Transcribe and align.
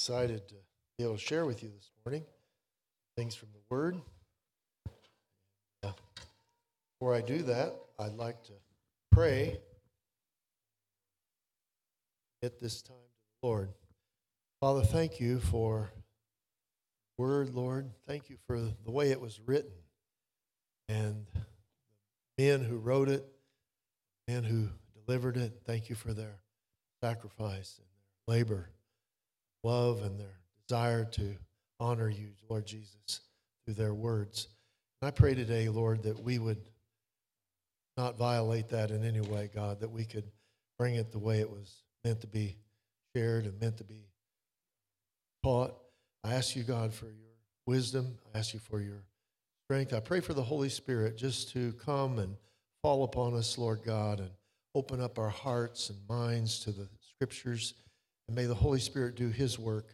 excited 0.00 0.48
to 0.48 0.54
be 0.96 1.04
able 1.04 1.14
to 1.14 1.20
share 1.20 1.44
with 1.44 1.62
you 1.62 1.68
this 1.68 1.90
morning 2.06 2.24
things 3.18 3.34
from 3.34 3.50
the 3.52 3.60
Word. 3.68 4.00
Uh, 5.82 5.92
Before 6.94 7.14
I 7.14 7.20
do 7.20 7.42
that, 7.42 7.74
I'd 7.98 8.14
like 8.14 8.42
to 8.44 8.52
pray. 9.12 9.60
At 12.42 12.58
this 12.58 12.80
time 12.80 12.96
to 12.96 13.42
the 13.42 13.46
Lord. 13.46 13.74
Father, 14.62 14.80
thank 14.80 15.20
you 15.20 15.38
for 15.38 15.90
word, 17.18 17.54
Lord. 17.54 17.90
Thank 18.06 18.30
you 18.30 18.38
for 18.46 18.58
the 18.58 18.90
way 18.90 19.10
it 19.10 19.20
was 19.20 19.38
written 19.44 19.70
and 20.88 21.26
the 22.38 22.48
men 22.48 22.64
who 22.64 22.78
wrote 22.78 23.10
it, 23.10 23.26
men 24.26 24.44
who 24.44 24.70
delivered 25.04 25.36
it. 25.36 25.60
Thank 25.66 25.90
you 25.90 25.94
for 25.94 26.14
their 26.14 26.40
sacrifice 27.02 27.78
and 27.78 27.86
their 27.92 28.38
labor, 28.38 28.70
love, 29.62 30.02
and 30.02 30.18
their 30.18 30.38
desire 30.66 31.04
to 31.04 31.36
honor 31.78 32.08
you, 32.08 32.28
Lord 32.48 32.66
Jesus, 32.66 33.20
through 33.64 33.74
their 33.74 33.94
words. 33.94 34.48
And 35.00 35.08
I 35.08 35.10
pray 35.10 35.34
today, 35.34 35.68
Lord, 35.68 36.02
that 36.04 36.22
we 36.22 36.38
would 36.38 36.60
not 37.96 38.18
violate 38.18 38.68
that 38.68 38.90
in 38.90 39.04
any 39.04 39.20
way, 39.20 39.50
God, 39.54 39.80
that 39.80 39.90
we 39.90 40.04
could 40.04 40.30
bring 40.78 40.94
it 40.94 41.12
the 41.12 41.18
way 41.18 41.40
it 41.40 41.50
was 41.50 41.82
meant 42.04 42.20
to 42.22 42.26
be 42.26 42.56
shared 43.14 43.44
and 43.44 43.60
meant 43.60 43.76
to 43.78 43.84
be 43.84 44.06
taught. 45.42 45.74
I 46.24 46.34
ask 46.34 46.54
you, 46.54 46.62
God, 46.62 46.92
for 46.92 47.06
your 47.06 47.34
wisdom. 47.66 48.18
I 48.34 48.38
ask 48.38 48.54
you 48.54 48.60
for 48.60 48.80
your 48.80 49.02
strength. 49.66 49.92
I 49.92 50.00
pray 50.00 50.20
for 50.20 50.34
the 50.34 50.42
Holy 50.42 50.68
Spirit 50.68 51.16
just 51.16 51.50
to 51.52 51.72
come 51.84 52.18
and 52.18 52.36
fall 52.82 53.04
upon 53.04 53.34
us, 53.34 53.58
Lord 53.58 53.82
God, 53.84 54.20
and 54.20 54.30
open 54.74 55.00
up 55.00 55.18
our 55.18 55.28
hearts 55.28 55.90
and 55.90 55.98
minds 56.08 56.60
to 56.60 56.72
the 56.72 56.88
scriptures. 57.00 57.74
And 58.30 58.36
may 58.36 58.44
the 58.44 58.54
Holy 58.54 58.78
Spirit 58.78 59.16
do 59.16 59.28
his 59.28 59.58
work 59.58 59.88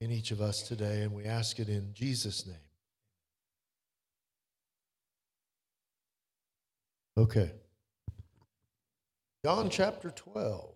in 0.00 0.10
each 0.10 0.32
of 0.32 0.40
us 0.40 0.62
today. 0.62 1.02
And 1.02 1.12
we 1.12 1.24
ask 1.24 1.60
it 1.60 1.68
in 1.68 1.94
Jesus' 1.94 2.44
name. 2.44 2.56
Okay. 7.16 7.52
John 9.44 9.70
chapter 9.70 10.10
12 10.10 10.74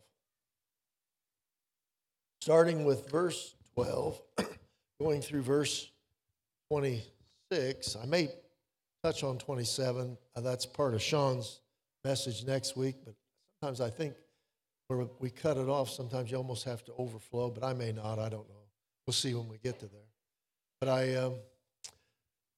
starting 2.41 2.85
with 2.85 3.11
verse 3.11 3.57
12, 3.75 4.23
going 5.01 5.21
through 5.21 5.43
verse 5.43 5.91
26. 6.71 7.97
I 7.97 8.07
may 8.07 8.29
touch 9.03 9.25
on 9.25 9.37
27. 9.37 10.17
Uh, 10.37 10.41
that's 10.41 10.65
part 10.65 10.95
of 10.95 11.03
Sean's 11.03 11.59
message 12.05 12.47
next 12.47 12.77
week, 12.77 12.95
but 13.05 13.15
sometimes 13.61 13.81
I 13.81 13.91
think 13.91 14.15
where 14.91 15.07
we 15.21 15.31
cut 15.31 15.57
it 15.57 15.69
off, 15.69 15.89
sometimes 15.89 16.33
you 16.33 16.37
almost 16.37 16.65
have 16.65 16.85
to 16.85 16.93
overflow, 16.99 17.49
but 17.49 17.63
I 17.63 17.73
may 17.73 17.93
not. 17.93 18.19
I 18.19 18.29
don't 18.29 18.49
know. 18.49 18.65
We'll 19.07 19.15
see 19.15 19.33
when 19.35 19.49
we 19.49 19.59
get 19.59 19.79
to 19.81 19.87
there. 19.87 20.01
But 20.81 20.89
I, 20.89 21.15
um, 21.15 21.35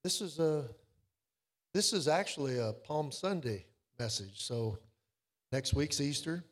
this 0.02 0.22
is 0.22 0.39
a, 0.39 0.64
this 1.74 1.92
is 1.92 2.08
actually 2.08 2.58
a 2.58 2.72
Palm 2.72 3.12
Sunday 3.12 3.66
message. 3.98 4.42
So 4.44 4.78
next 5.52 5.74
week's 5.74 6.00
Easter, 6.00 6.42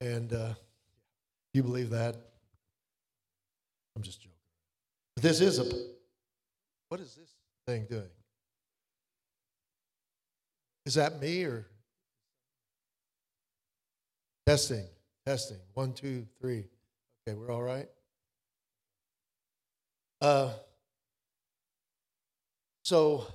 and 0.00 0.32
uh, 0.32 0.54
you 1.52 1.62
believe 1.62 1.90
that? 1.90 2.16
I'm 3.96 4.02
just 4.02 4.20
joking. 4.20 4.32
But 5.16 5.22
this 5.22 5.42
is 5.42 5.58
a. 5.58 5.64
What 6.88 7.00
is 7.00 7.14
this 7.14 7.28
thing 7.66 7.84
doing? 7.90 8.08
Is 10.86 10.94
that 10.94 11.20
me 11.20 11.44
or? 11.44 11.66
Testing, 14.46 14.84
testing. 15.26 15.58
One, 15.74 15.92
two, 15.92 16.26
three. 16.40 16.64
Okay, 17.28 17.36
we're 17.36 17.50
all 17.50 17.62
right. 17.62 17.88
Uh, 20.20 20.52
so, 22.84 23.26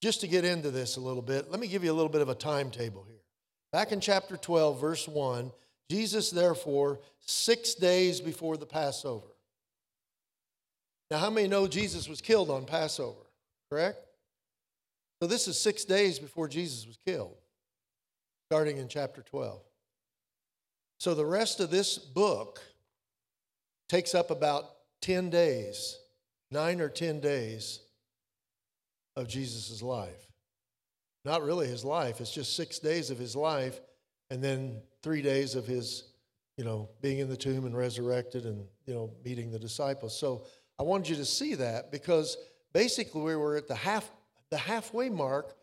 just 0.00 0.20
to 0.20 0.28
get 0.28 0.44
into 0.44 0.70
this 0.70 0.96
a 0.96 1.00
little 1.00 1.22
bit, 1.22 1.50
let 1.50 1.58
me 1.58 1.66
give 1.66 1.82
you 1.82 1.90
a 1.90 1.94
little 1.94 2.08
bit 2.08 2.22
of 2.22 2.28
a 2.28 2.34
timetable 2.34 3.04
here. 3.08 3.16
Back 3.72 3.92
in 3.92 4.00
chapter 4.00 4.36
12, 4.36 4.80
verse 4.80 5.08
1, 5.08 5.50
Jesus, 5.90 6.30
therefore, 6.30 7.00
six 7.20 7.74
days 7.74 8.20
before 8.20 8.56
the 8.56 8.66
Passover, 8.66 9.26
now, 11.10 11.18
how 11.18 11.30
many 11.30 11.48
know 11.48 11.66
Jesus 11.66 12.08
was 12.08 12.20
killed 12.20 12.50
on 12.50 12.66
Passover? 12.66 13.20
Correct? 13.70 13.98
So, 15.22 15.26
this 15.26 15.48
is 15.48 15.58
six 15.58 15.84
days 15.84 16.18
before 16.18 16.48
Jesus 16.48 16.86
was 16.86 16.98
killed, 17.06 17.36
starting 18.50 18.76
in 18.76 18.88
chapter 18.88 19.22
12. 19.22 19.60
So, 20.98 21.14
the 21.14 21.24
rest 21.24 21.60
of 21.60 21.70
this 21.70 21.96
book 21.96 22.60
takes 23.88 24.14
up 24.16 24.30
about 24.30 24.64
10 25.00 25.30
days, 25.30 25.96
nine 26.50 26.80
or 26.80 26.88
10 26.88 27.20
days 27.20 27.80
of 29.14 29.28
Jesus' 29.28 29.80
life. 29.80 30.32
Not 31.24 31.42
really 31.42 31.68
his 31.68 31.84
life, 31.84 32.20
it's 32.20 32.32
just 32.32 32.56
six 32.56 32.80
days 32.80 33.10
of 33.10 33.18
his 33.18 33.36
life, 33.36 33.80
and 34.30 34.42
then 34.42 34.82
three 35.02 35.22
days 35.22 35.54
of 35.54 35.66
his, 35.66 36.04
you 36.56 36.64
know, 36.64 36.88
being 37.00 37.20
in 37.20 37.28
the 37.28 37.36
tomb 37.36 37.64
and 37.64 37.76
resurrected 37.76 38.44
and, 38.44 38.66
you 38.86 38.94
know, 38.94 39.12
meeting 39.24 39.52
the 39.52 39.58
disciples. 39.58 40.18
So, 40.18 40.46
I 40.80 40.82
wanted 40.82 41.08
you 41.08 41.16
to 41.16 41.24
see 41.24 41.54
that 41.54 41.92
because 41.92 42.36
basically 42.72 43.22
we 43.22 43.36
were 43.36 43.56
at 43.56 43.68
the 43.68 43.74
half 43.74 44.10
the 44.50 44.58
halfway 44.58 45.10
mark 45.10 45.54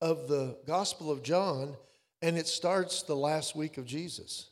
of 0.00 0.28
the 0.28 0.58
Gospel 0.66 1.10
of 1.10 1.22
John, 1.22 1.76
and 2.20 2.36
it 2.36 2.46
starts 2.46 3.02
the 3.04 3.14
last 3.14 3.54
week 3.54 3.78
of 3.78 3.86
Jesus. 3.86 4.51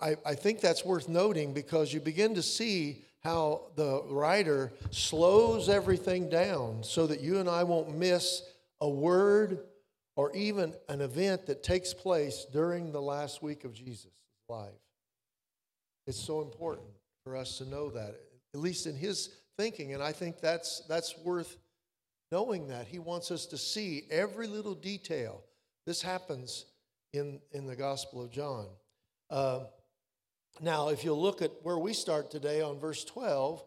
I, 0.00 0.16
I 0.24 0.34
think 0.34 0.60
that's 0.60 0.84
worth 0.84 1.08
noting 1.08 1.52
because 1.52 1.92
you 1.92 2.00
begin 2.00 2.34
to 2.34 2.42
see 2.42 3.04
how 3.20 3.62
the 3.74 4.02
writer 4.08 4.72
slows 4.90 5.68
everything 5.68 6.28
down 6.28 6.82
so 6.82 7.06
that 7.06 7.20
you 7.20 7.38
and 7.38 7.48
I 7.48 7.64
won't 7.64 7.96
miss 7.96 8.42
a 8.80 8.88
word 8.88 9.60
or 10.16 10.34
even 10.34 10.74
an 10.88 11.00
event 11.00 11.46
that 11.46 11.62
takes 11.62 11.92
place 11.94 12.46
during 12.52 12.92
the 12.92 13.02
last 13.02 13.42
week 13.42 13.64
of 13.64 13.74
Jesus' 13.74 14.06
life. 14.48 14.70
It's 16.06 16.20
so 16.20 16.40
important 16.42 16.88
for 17.24 17.36
us 17.36 17.58
to 17.58 17.64
know 17.68 17.90
that 17.90 18.16
at 18.54 18.60
least 18.60 18.86
in 18.86 18.96
his 18.96 19.30
thinking. 19.56 19.94
And 19.94 20.02
I 20.02 20.12
think 20.12 20.40
that's, 20.40 20.80
that's 20.88 21.16
worth 21.18 21.58
knowing 22.32 22.68
that. 22.68 22.86
He 22.86 22.98
wants 22.98 23.30
us 23.30 23.46
to 23.46 23.58
see 23.58 24.04
every 24.10 24.46
little 24.46 24.74
detail. 24.74 25.42
This 25.86 26.00
happens 26.00 26.64
in, 27.12 27.40
in 27.52 27.66
the 27.66 27.76
Gospel 27.76 28.22
of 28.22 28.30
John. 28.30 28.66
Uh, 29.30 29.64
now, 30.60 30.88
if 30.88 31.04
you'll 31.04 31.20
look 31.20 31.42
at 31.42 31.52
where 31.62 31.78
we 31.78 31.92
start 31.92 32.30
today 32.30 32.60
on 32.60 32.78
verse 32.78 33.04
12, 33.04 33.64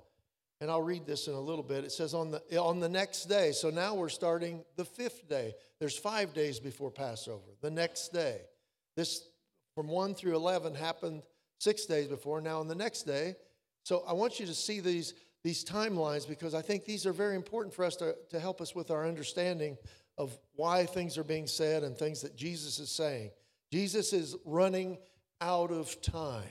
and 0.59 0.69
I'll 0.69 0.81
read 0.81 1.05
this 1.05 1.27
in 1.27 1.33
a 1.33 1.39
little 1.39 1.63
bit. 1.63 1.83
It 1.83 1.91
says 1.91 2.13
on 2.13 2.31
the 2.31 2.61
on 2.61 2.79
the 2.79 2.89
next 2.89 3.25
day. 3.25 3.51
So 3.51 3.71
now 3.71 3.95
we're 3.95 4.09
starting 4.09 4.63
the 4.75 4.85
fifth 4.85 5.27
day. 5.27 5.55
There's 5.79 5.97
five 5.97 6.33
days 6.33 6.59
before 6.59 6.91
Passover. 6.91 7.55
The 7.61 7.71
next 7.71 8.09
day. 8.09 8.41
This 8.95 9.27
from 9.73 9.87
1 9.87 10.15
through 10.15 10.35
11 10.35 10.75
happened 10.75 11.23
six 11.57 11.85
days 11.85 12.07
before. 12.07 12.41
Now 12.41 12.59
on 12.59 12.67
the 12.67 12.75
next 12.75 13.03
day, 13.03 13.35
so 13.83 14.03
I 14.07 14.13
want 14.13 14.39
you 14.39 14.45
to 14.45 14.53
see 14.53 14.79
these, 14.79 15.15
these 15.43 15.65
timelines 15.65 16.27
because 16.27 16.53
I 16.53 16.61
think 16.61 16.85
these 16.85 17.05
are 17.05 17.13
very 17.13 17.35
important 17.35 17.73
for 17.73 17.83
us 17.85 17.95
to, 17.95 18.15
to 18.29 18.39
help 18.39 18.61
us 18.61 18.75
with 18.75 18.91
our 18.91 19.07
understanding 19.07 19.77
of 20.17 20.37
why 20.55 20.85
things 20.85 21.17
are 21.17 21.23
being 21.23 21.47
said 21.47 21.83
and 21.83 21.97
things 21.97 22.21
that 22.21 22.35
Jesus 22.35 22.77
is 22.77 22.91
saying. 22.91 23.31
Jesus 23.71 24.13
is 24.13 24.35
running 24.45 24.97
out 25.39 25.71
of 25.71 25.99
time. 26.01 26.43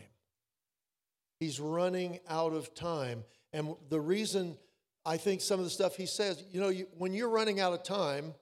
He's 1.41 1.59
running 1.59 2.21
out 2.29 2.53
of 2.53 2.75
time. 2.75 3.25
And 3.53 3.75
the 3.89 4.01
reason 4.01 4.57
I 5.05 5.17
think 5.17 5.41
some 5.41 5.59
of 5.59 5.65
the 5.65 5.71
stuff 5.71 5.97
he 5.97 6.07
says, 6.07 6.45
you 6.53 6.61
know, 6.61 6.69
you, 6.69 6.87
when 6.97 7.13
you're 7.13 7.31
running 7.31 7.59
out 7.59 7.73
of 7.73 7.83
time, 7.83 8.35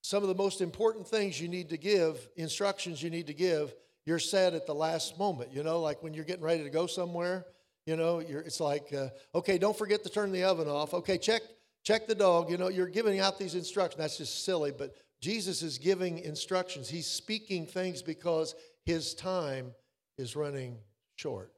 some 0.00 0.22
of 0.22 0.28
the 0.28 0.34
most 0.34 0.60
important 0.60 1.06
things 1.06 1.40
you 1.40 1.48
need 1.48 1.68
to 1.70 1.76
give, 1.76 2.28
instructions 2.36 3.02
you 3.02 3.10
need 3.10 3.26
to 3.26 3.34
give, 3.34 3.74
you're 4.06 4.18
said 4.18 4.54
at 4.54 4.66
the 4.66 4.74
last 4.74 5.18
moment. 5.18 5.52
You 5.52 5.62
know, 5.62 5.80
like 5.80 6.02
when 6.02 6.14
you're 6.14 6.24
getting 6.24 6.44
ready 6.44 6.62
to 6.62 6.70
go 6.70 6.86
somewhere 6.86 7.44
you 7.86 7.96
know, 7.96 8.18
it's 8.20 8.60
like, 8.60 8.92
uh, 8.94 9.08
okay, 9.34 9.58
don't 9.58 9.76
forget 9.76 10.02
to 10.04 10.08
turn 10.08 10.32
the 10.32 10.44
oven 10.44 10.68
off. 10.68 10.94
Okay, 10.94 11.18
check 11.18 11.42
check 11.82 12.06
the 12.06 12.14
dog. 12.14 12.50
You 12.50 12.56
know, 12.56 12.68
you're 12.68 12.88
giving 12.88 13.20
out 13.20 13.38
these 13.38 13.54
instructions. 13.54 13.98
That's 13.98 14.16
just 14.16 14.44
silly, 14.44 14.72
but 14.72 14.94
Jesus 15.20 15.62
is 15.62 15.76
giving 15.76 16.18
instructions. 16.20 16.88
He's 16.88 17.06
speaking 17.06 17.66
things 17.66 18.02
because 18.02 18.54
his 18.86 19.14
time 19.14 19.72
is 20.16 20.34
running 20.34 20.78
short. 21.16 21.52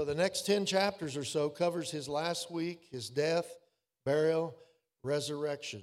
So 0.00 0.06
the 0.06 0.14
next 0.14 0.46
10 0.46 0.64
chapters 0.64 1.14
or 1.14 1.24
so 1.24 1.50
covers 1.50 1.90
his 1.90 2.08
last 2.08 2.50
week, 2.50 2.88
his 2.90 3.10
death, 3.10 3.44
burial, 4.06 4.56
resurrection. 5.02 5.82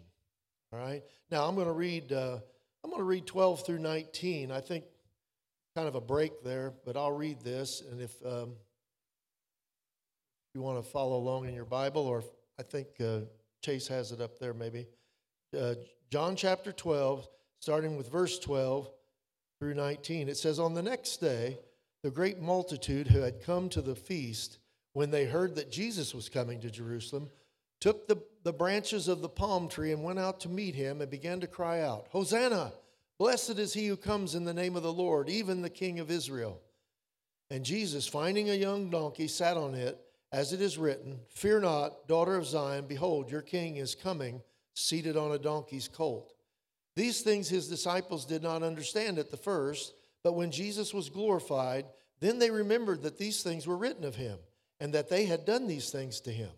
All 0.74 0.80
right. 0.80 1.04
Now 1.30 1.48
I'm 1.48 1.54
going 1.54 1.68
to 1.68 1.72
read. 1.72 2.12
Uh, 2.12 2.40
I'm 2.84 2.90
going 2.90 3.00
to 3.00 3.06
read 3.06 3.28
12 3.28 3.64
through 3.64 3.78
19. 3.78 4.52
I 4.52 4.60
think 4.60 4.86
kind 5.76 5.88
of 5.88 5.94
a 5.94 6.02
break 6.02 6.44
there, 6.44 6.74
but 6.84 6.98
I'll 6.98 7.12
read 7.12 7.42
this. 7.42 7.84
And 7.92 8.02
if 8.02 8.12
um, 8.26 8.54
you 10.56 10.64
want 10.64 10.84
to 10.84 10.90
follow 10.90 11.18
along 11.18 11.48
in 11.48 11.54
your 11.54 11.66
Bible, 11.66 12.02
or 12.02 12.24
I 12.60 12.64
think 12.64 12.88
uh, 13.00 13.20
Chase 13.62 13.88
has 13.88 14.12
it 14.12 14.20
up 14.20 14.40
there 14.40 14.56
maybe. 14.56 14.88
Uh, 15.56 15.76
John 16.10 16.36
chapter 16.36 16.72
12, 16.72 17.28
starting 17.60 17.96
with 17.96 18.12
verse 18.12 18.40
12. 18.40 18.90
through 19.60 19.76
19. 19.76 20.28
It 20.28 20.38
says, 20.38 20.60
On 20.60 20.74
the 20.74 20.82
next 20.82 21.18
day, 21.18 21.60
the 22.08 22.12
great 22.12 22.40
multitude 22.40 23.06
who 23.06 23.20
had 23.20 23.44
come 23.44 23.68
to 23.68 23.82
the 23.82 23.94
feast, 23.94 24.60
when 24.94 25.12
they 25.12 25.26
heard 25.26 25.56
that 25.56 25.70
Jesus 25.70 26.16
was 26.16 26.30
coming 26.30 26.62
to 26.62 26.72
Jerusalem, 26.72 27.30
took 27.82 28.08
the, 28.08 28.16
the 28.44 28.54
branches 28.54 29.10
of 29.10 29.20
the 29.20 29.28
palm 29.28 29.68
tree 29.68 29.92
and 29.92 30.06
went 30.06 30.18
out 30.18 30.40
to 30.40 30.50
meet 30.50 30.74
him 30.74 31.02
and 31.02 31.12
began 31.12 31.42
to 31.42 31.48
cry 31.48 31.82
out, 31.82 32.08
Hosanna! 32.12 32.72
Blessed 33.20 33.60
is 33.60 33.74
he 33.74 33.88
who 33.88 33.98
comes 33.98 34.36
in 34.36 34.46
the 34.46 34.54
name 34.54 34.78
of 34.78 34.84
the 34.84 34.94
Lord, 34.94 35.28
even 35.28 35.62
the 35.62 35.70
King 35.70 36.00
of 36.00 36.10
Israel. 36.10 36.62
And 37.50 37.66
Jesus, 37.66 38.08
finding 38.08 38.50
a 38.50 38.54
young 38.54 38.90
donkey, 38.90 39.28
sat 39.28 39.58
on 39.58 39.76
it, 39.76 40.00
as 40.32 40.54
it 40.54 40.62
is 40.62 40.78
written, 40.78 41.20
Fear 41.28 41.60
not, 41.60 42.08
daughter 42.08 42.38
of 42.38 42.46
Zion, 42.46 42.86
behold, 42.88 43.30
your 43.30 43.42
king 43.42 43.76
is 43.76 43.96
coming, 43.96 44.42
seated 44.76 45.18
on 45.18 45.34
a 45.34 45.38
donkey's 45.38 45.90
colt. 45.90 46.34
These 46.96 47.20
things 47.20 47.50
his 47.50 47.68
disciples 47.68 48.24
did 48.24 48.44
not 48.44 48.64
understand 48.64 49.20
at 49.20 49.30
the 49.30 49.36
first, 49.36 49.94
but 50.28 50.34
when 50.34 50.52
Jesus 50.52 50.94
was 50.94 51.08
glorified, 51.08 51.86
then 52.20 52.38
they 52.38 52.52
remembered 52.52 53.04
that 53.04 53.18
these 53.18 53.44
things 53.44 53.66
were 53.66 53.78
written 53.78 54.04
of 54.04 54.18
him, 54.18 54.38
and 54.82 54.94
that 54.94 55.08
they 55.08 55.24
had 55.24 55.46
done 55.46 55.68
these 55.68 55.90
things 55.90 56.20
to 56.20 56.32
him. 56.34 56.50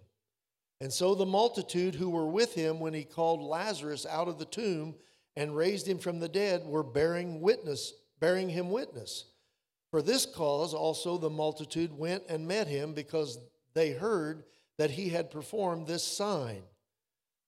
And 0.82 0.92
so 0.92 1.14
the 1.14 1.28
multitude 1.28 1.94
who 1.94 2.10
were 2.10 2.26
with 2.26 2.56
him 2.56 2.80
when 2.80 2.96
he 2.96 3.04
called 3.04 3.44
Lazarus 3.44 4.08
out 4.08 4.28
of 4.28 4.40
the 4.40 4.46
tomb 4.46 4.96
and 5.36 5.56
raised 5.56 5.88
him 5.88 6.00
from 6.00 6.18
the 6.18 6.28
dead 6.28 6.66
were 6.66 6.82
bearing 6.82 7.42
witness, 7.42 7.94
bearing 8.20 8.50
him 8.50 8.72
witness. 8.72 9.26
For 9.92 10.02
this 10.02 10.26
cause 10.26 10.74
also 10.74 11.20
the 11.20 11.30
multitude 11.30 11.96
went 11.96 12.24
and 12.28 12.48
met 12.48 12.68
him 12.68 12.96
because 12.96 13.38
they 13.76 13.92
heard 13.92 14.46
that 14.80 14.90
he 14.90 15.10
had 15.10 15.30
performed 15.30 15.86
this 15.86 16.04
sign. 16.04 16.64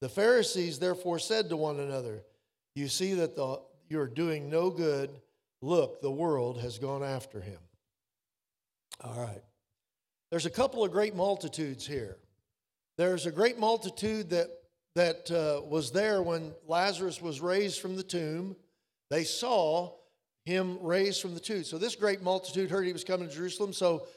The 0.01 0.09
Pharisees 0.09 0.77
therefore 0.77 1.17
said 1.17 1.49
to 1.49 1.57
one 1.57 1.79
another, 1.79 2.21
You 2.75 2.89
see 2.89 3.15
that 3.15 3.35
the, 3.35 3.59
you're 3.89 4.05
doing 4.05 4.51
no 4.51 4.69
good. 4.69 5.09
Look, 5.61 6.01
the 6.01 6.11
world 6.11 6.59
has 6.61 6.79
gone 6.79 7.03
after 7.03 7.39
him. 7.39 7.59
All 9.03 9.19
right. 9.19 9.43
There's 10.29 10.45
a 10.45 10.51
couple 10.51 10.83
of 10.83 10.91
great 10.91 11.15
multitudes 11.15 11.85
here. 11.85 12.17
There's 12.97 13.25
a 13.25 13.31
great 13.31 13.59
multitude 13.59 14.29
that, 14.31 14.49
that 14.95 15.31
uh, 15.31 15.65
was 15.65 15.91
there 15.91 16.21
when 16.21 16.53
Lazarus 16.67 17.21
was 17.21 17.41
raised 17.41 17.79
from 17.79 17.95
the 17.95 18.03
tomb. 18.03 18.55
They 19.09 19.23
saw 19.23 19.93
him 20.45 20.79
raised 20.81 21.21
from 21.21 21.33
the 21.33 21.39
tomb. 21.39 21.63
So 21.63 21.77
this 21.77 21.95
great 21.95 22.21
multitude 22.21 22.69
heard 22.69 22.85
he 22.85 22.93
was 22.93 23.03
coming 23.03 23.27
to 23.27 23.33
Jerusalem, 23.33 23.73
so 23.73 24.07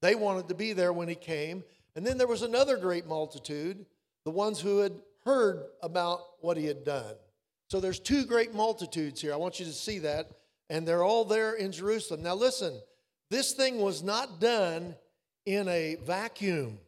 they 0.00 0.14
wanted 0.14 0.48
to 0.48 0.54
be 0.54 0.72
there 0.72 0.92
when 0.92 1.08
he 1.08 1.14
came. 1.14 1.64
And 1.96 2.06
then 2.06 2.18
there 2.18 2.26
was 2.26 2.42
another 2.42 2.76
great 2.76 3.06
multitude, 3.06 3.84
the 4.24 4.30
ones 4.30 4.60
who 4.60 4.78
had 4.78 4.92
heard 5.24 5.64
about 5.82 6.20
what 6.40 6.56
he 6.56 6.66
had 6.66 6.84
done. 6.84 7.14
So 7.70 7.80
there's 7.80 7.98
two 7.98 8.24
great 8.24 8.54
multitudes 8.54 9.20
here. 9.20 9.32
I 9.32 9.36
want 9.36 9.58
you 9.58 9.66
to 9.66 9.72
see 9.72 9.98
that. 10.00 10.30
And 10.70 10.86
they're 10.86 11.04
all 11.04 11.24
there 11.24 11.54
in 11.54 11.72
Jerusalem. 11.72 12.22
Now 12.22 12.34
listen, 12.34 12.80
this 13.30 13.52
thing 13.52 13.80
was 13.80 14.02
not 14.02 14.40
done 14.40 14.94
in 15.46 15.68
a 15.68 15.96
vacuum. 16.04 16.78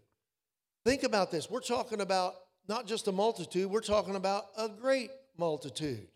Think 0.85 1.03
about 1.03 1.31
this. 1.31 1.51
We're 1.51 1.61
talking 1.61 2.01
about 2.01 2.35
not 2.69 2.87
just 2.87 3.09
a 3.09 3.13
multitude, 3.13 3.71
we're 3.71 3.81
talking 3.81 4.17
about 4.17 4.47
a 4.57 4.69
great 4.69 5.11
multitude. 5.37 6.07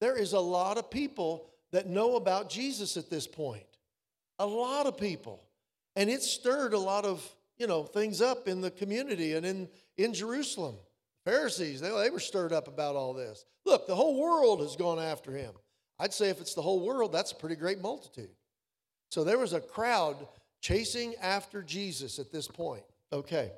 There 0.00 0.16
is 0.16 0.32
a 0.32 0.40
lot 0.40 0.78
of 0.78 0.90
people 0.90 1.50
that 1.72 1.88
know 1.88 2.16
about 2.16 2.50
Jesus 2.50 2.96
at 2.96 3.10
this 3.10 3.26
point. 3.26 3.64
A 4.38 4.46
lot 4.46 4.86
of 4.86 4.96
people. 4.96 5.42
And 5.96 6.08
it 6.08 6.22
stirred 6.22 6.72
a 6.72 6.78
lot 6.78 7.04
of, 7.04 7.26
you 7.58 7.66
know, 7.66 7.84
things 7.84 8.20
up 8.22 8.48
in 8.48 8.60
the 8.60 8.70
community 8.70 9.34
and 9.34 9.44
in, 9.44 9.68
in 9.98 10.14
Jerusalem. 10.14 10.76
Pharisees, 11.24 11.80
they, 11.80 11.90
they 11.90 12.10
were 12.10 12.20
stirred 12.20 12.52
up 12.52 12.66
about 12.66 12.96
all 12.96 13.12
this. 13.12 13.44
Look, 13.66 13.86
the 13.86 13.94
whole 13.94 14.18
world 14.18 14.60
has 14.60 14.76
gone 14.76 14.98
after 14.98 15.32
him. 15.32 15.52
I'd 16.00 16.14
say 16.14 16.30
if 16.30 16.40
it's 16.40 16.54
the 16.54 16.62
whole 16.62 16.80
world, 16.80 17.12
that's 17.12 17.32
a 17.32 17.36
pretty 17.36 17.56
great 17.56 17.80
multitude. 17.80 18.30
So 19.10 19.22
there 19.22 19.38
was 19.38 19.52
a 19.52 19.60
crowd 19.60 20.26
chasing 20.62 21.14
after 21.20 21.62
Jesus 21.62 22.18
at 22.18 22.32
this 22.32 22.48
point. 22.48 22.82
Okay. 23.12 23.52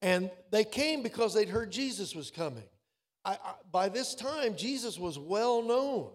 And 0.00 0.30
they 0.50 0.64
came 0.64 1.02
because 1.02 1.34
they'd 1.34 1.48
heard 1.48 1.70
Jesus 1.70 2.16
was 2.16 2.32
coming. 2.32 2.64
I, 3.24 3.32
I, 3.32 3.54
by 3.70 3.88
this 3.88 4.16
time, 4.16 4.56
Jesus 4.56 4.98
was 4.98 5.18
well 5.20 5.62
known. 5.62 6.10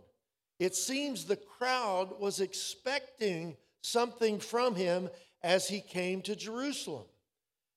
It 0.60 0.76
seems 0.76 1.24
the 1.24 1.38
crowd 1.38 2.20
was 2.20 2.42
expecting 2.42 3.56
something 3.82 4.38
from 4.40 4.76
him 4.76 5.10
as 5.44 5.70
he 5.70 5.80
came 5.80 6.22
to 6.24 6.36
Jerusalem. 6.36 7.06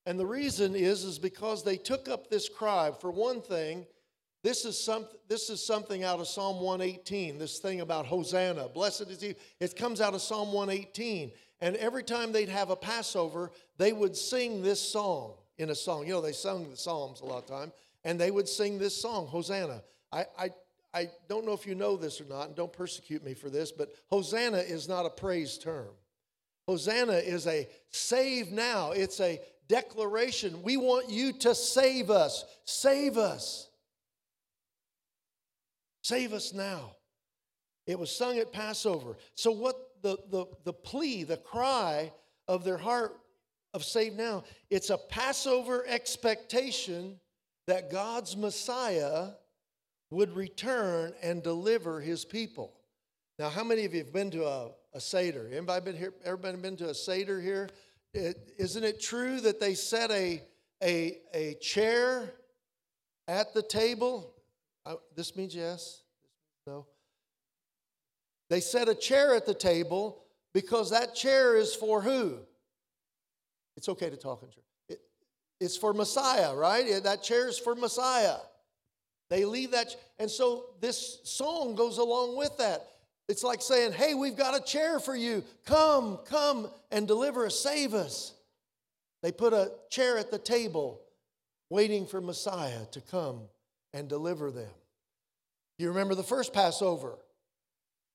And 0.06 0.18
the 0.18 0.26
reason 0.26 0.74
is 0.74 1.04
is 1.04 1.20
because 1.20 1.62
they 1.62 1.76
took 1.76 2.08
up 2.08 2.28
this 2.28 2.48
cry. 2.48 2.90
For 3.00 3.12
one 3.12 3.42
thing, 3.42 3.86
this 4.42 4.64
is 4.64 4.82
some, 4.82 5.06
this 5.28 5.50
is 5.50 5.64
something 5.64 6.02
out 6.02 6.20
of 6.20 6.26
Psalm 6.26 6.60
118, 6.60 7.38
this 7.38 7.58
thing 7.58 7.80
about 7.80 8.06
Hosanna. 8.06 8.68
Blessed 8.68 9.10
is 9.10 9.20
he. 9.20 9.34
It 9.60 9.76
comes 9.76 10.00
out 10.00 10.14
of 10.14 10.22
Psalm 10.22 10.52
118. 10.52 11.32
And 11.60 11.76
every 11.76 12.02
time 12.02 12.32
they'd 12.32 12.48
have 12.48 12.70
a 12.70 12.76
Passover, 12.76 13.50
they 13.76 13.92
would 13.92 14.16
sing 14.16 14.62
this 14.62 14.80
song 14.80 15.34
in 15.58 15.68
a 15.70 15.74
song. 15.74 16.06
You 16.06 16.14
know, 16.14 16.20
they 16.22 16.32
sung 16.32 16.70
the 16.70 16.76
Psalms 16.76 17.20
a 17.20 17.26
lot 17.26 17.42
of 17.42 17.46
time, 17.46 17.72
and 18.04 18.18
they 18.18 18.30
would 18.30 18.48
sing 18.48 18.78
this 18.78 18.96
song, 18.96 19.26
Hosanna. 19.26 19.82
I, 20.10 20.24
I 20.38 20.50
I 20.92 21.08
don't 21.28 21.46
know 21.46 21.52
if 21.52 21.66
you 21.66 21.74
know 21.74 21.96
this 21.96 22.20
or 22.20 22.24
not, 22.24 22.48
and 22.48 22.56
don't 22.56 22.72
persecute 22.72 23.24
me 23.24 23.34
for 23.34 23.48
this, 23.48 23.70
but 23.70 23.92
Hosanna 24.08 24.58
is 24.58 24.88
not 24.88 25.06
a 25.06 25.10
praise 25.10 25.56
term. 25.56 25.88
Hosanna 26.66 27.14
is 27.14 27.46
a 27.46 27.68
save 27.90 28.50
now, 28.50 28.90
it's 28.92 29.20
a 29.20 29.40
declaration. 29.68 30.62
We 30.62 30.76
want 30.76 31.08
you 31.08 31.32
to 31.34 31.54
save 31.54 32.10
us. 32.10 32.44
Save 32.64 33.18
us. 33.18 33.69
Save 36.10 36.32
us 36.32 36.52
now. 36.52 36.96
It 37.86 37.96
was 37.96 38.10
sung 38.10 38.38
at 38.38 38.52
Passover. 38.52 39.16
So, 39.36 39.52
what 39.52 39.76
the, 40.02 40.18
the, 40.28 40.46
the 40.64 40.72
plea, 40.72 41.22
the 41.22 41.36
cry 41.36 42.12
of 42.48 42.64
their 42.64 42.78
heart 42.78 43.12
of 43.74 43.84
save 43.84 44.14
now, 44.14 44.42
it's 44.70 44.90
a 44.90 44.98
Passover 44.98 45.84
expectation 45.86 47.20
that 47.68 47.92
God's 47.92 48.36
Messiah 48.36 49.28
would 50.10 50.34
return 50.34 51.12
and 51.22 51.44
deliver 51.44 52.00
his 52.00 52.24
people. 52.24 52.72
Now, 53.38 53.48
how 53.48 53.62
many 53.62 53.84
of 53.84 53.94
you 53.94 54.00
have 54.00 54.12
been 54.12 54.32
to 54.32 54.46
a, 54.46 54.70
a 54.92 55.00
Seder? 55.00 55.48
Anybody 55.52 55.92
been 55.92 55.96
here? 55.96 56.12
Everybody 56.24 56.56
been 56.56 56.76
to 56.78 56.88
a 56.88 56.94
Seder 56.94 57.40
here? 57.40 57.68
is 58.14 58.34
isn't 58.58 58.82
it 58.82 59.00
true 59.00 59.40
that 59.42 59.60
they 59.60 59.74
set 59.74 60.10
a, 60.10 60.42
a, 60.82 61.18
a 61.32 61.54
chair 61.60 62.32
at 63.28 63.54
the 63.54 63.62
table? 63.62 64.34
Uh, 64.90 64.96
this 65.14 65.36
means 65.36 65.54
yes. 65.54 66.02
This 66.20 66.66
means 66.66 66.66
no. 66.66 66.86
They 68.48 68.60
set 68.60 68.88
a 68.88 68.94
chair 68.94 69.36
at 69.36 69.46
the 69.46 69.54
table 69.54 70.24
because 70.52 70.90
that 70.90 71.14
chair 71.14 71.56
is 71.56 71.74
for 71.74 72.02
who? 72.02 72.38
It's 73.76 73.88
okay 73.88 74.10
to 74.10 74.16
talk 74.16 74.42
in 74.42 74.48
church. 74.48 74.64
It, 74.88 75.00
it's 75.60 75.76
for 75.76 75.94
Messiah, 75.94 76.54
right? 76.56 77.04
That 77.04 77.22
chair 77.22 77.48
is 77.48 77.56
for 77.56 77.76
Messiah. 77.76 78.38
They 79.28 79.44
leave 79.44 79.70
that. 79.70 79.94
And 80.18 80.28
so 80.28 80.64
this 80.80 81.20
song 81.22 81.76
goes 81.76 81.98
along 81.98 82.36
with 82.36 82.58
that. 82.58 82.88
It's 83.28 83.44
like 83.44 83.62
saying, 83.62 83.92
hey, 83.92 84.14
we've 84.14 84.36
got 84.36 84.60
a 84.60 84.64
chair 84.64 84.98
for 84.98 85.14
you. 85.14 85.44
Come, 85.64 86.18
come 86.26 86.68
and 86.90 87.06
deliver 87.06 87.46
us, 87.46 87.56
save 87.56 87.94
us. 87.94 88.34
They 89.22 89.30
put 89.30 89.52
a 89.52 89.70
chair 89.88 90.18
at 90.18 90.32
the 90.32 90.38
table 90.38 91.00
waiting 91.68 92.06
for 92.06 92.20
Messiah 92.20 92.86
to 92.90 93.00
come 93.00 93.42
and 93.92 94.08
deliver 94.08 94.50
them. 94.50 94.70
You 95.80 95.88
remember 95.88 96.14
the 96.14 96.22
first 96.22 96.52
Passover? 96.52 97.18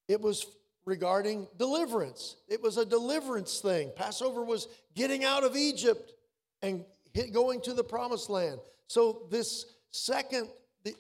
It 0.07 0.21
was 0.21 0.45
regarding 0.85 1.47
deliverance. 1.57 2.35
It 2.47 2.61
was 2.61 2.77
a 2.77 2.85
deliverance 2.85 3.59
thing. 3.59 3.91
Passover 3.95 4.43
was 4.43 4.67
getting 4.93 5.23
out 5.23 5.43
of 5.43 5.55
Egypt 5.55 6.13
and 6.61 6.85
going 7.33 7.61
to 7.61 7.73
the 7.73 7.83
promised 7.83 8.29
land. 8.29 8.59
So, 8.87 9.23
this 9.31 9.65
second 9.89 10.47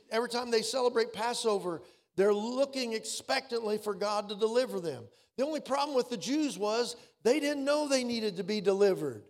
every 0.09 0.29
time 0.29 0.49
they 0.49 0.63
celebrate 0.63 1.13
Passover, 1.13 1.83
they're 2.15 2.33
looking 2.33 2.93
expectantly 2.93 3.77
for 3.77 3.93
God 3.93 4.29
to 4.29 4.35
deliver 4.35 4.79
them. 4.79 5.03
The 5.37 5.45
only 5.45 5.59
problem 5.59 5.95
with 5.95 6.09
the 6.09 6.17
Jews 6.17 6.57
was 6.57 6.95
they 7.21 7.39
didn't 7.39 7.63
know 7.63 7.87
they 7.87 8.03
needed 8.03 8.37
to 8.37 8.43
be 8.43 8.59
delivered. 8.59 9.21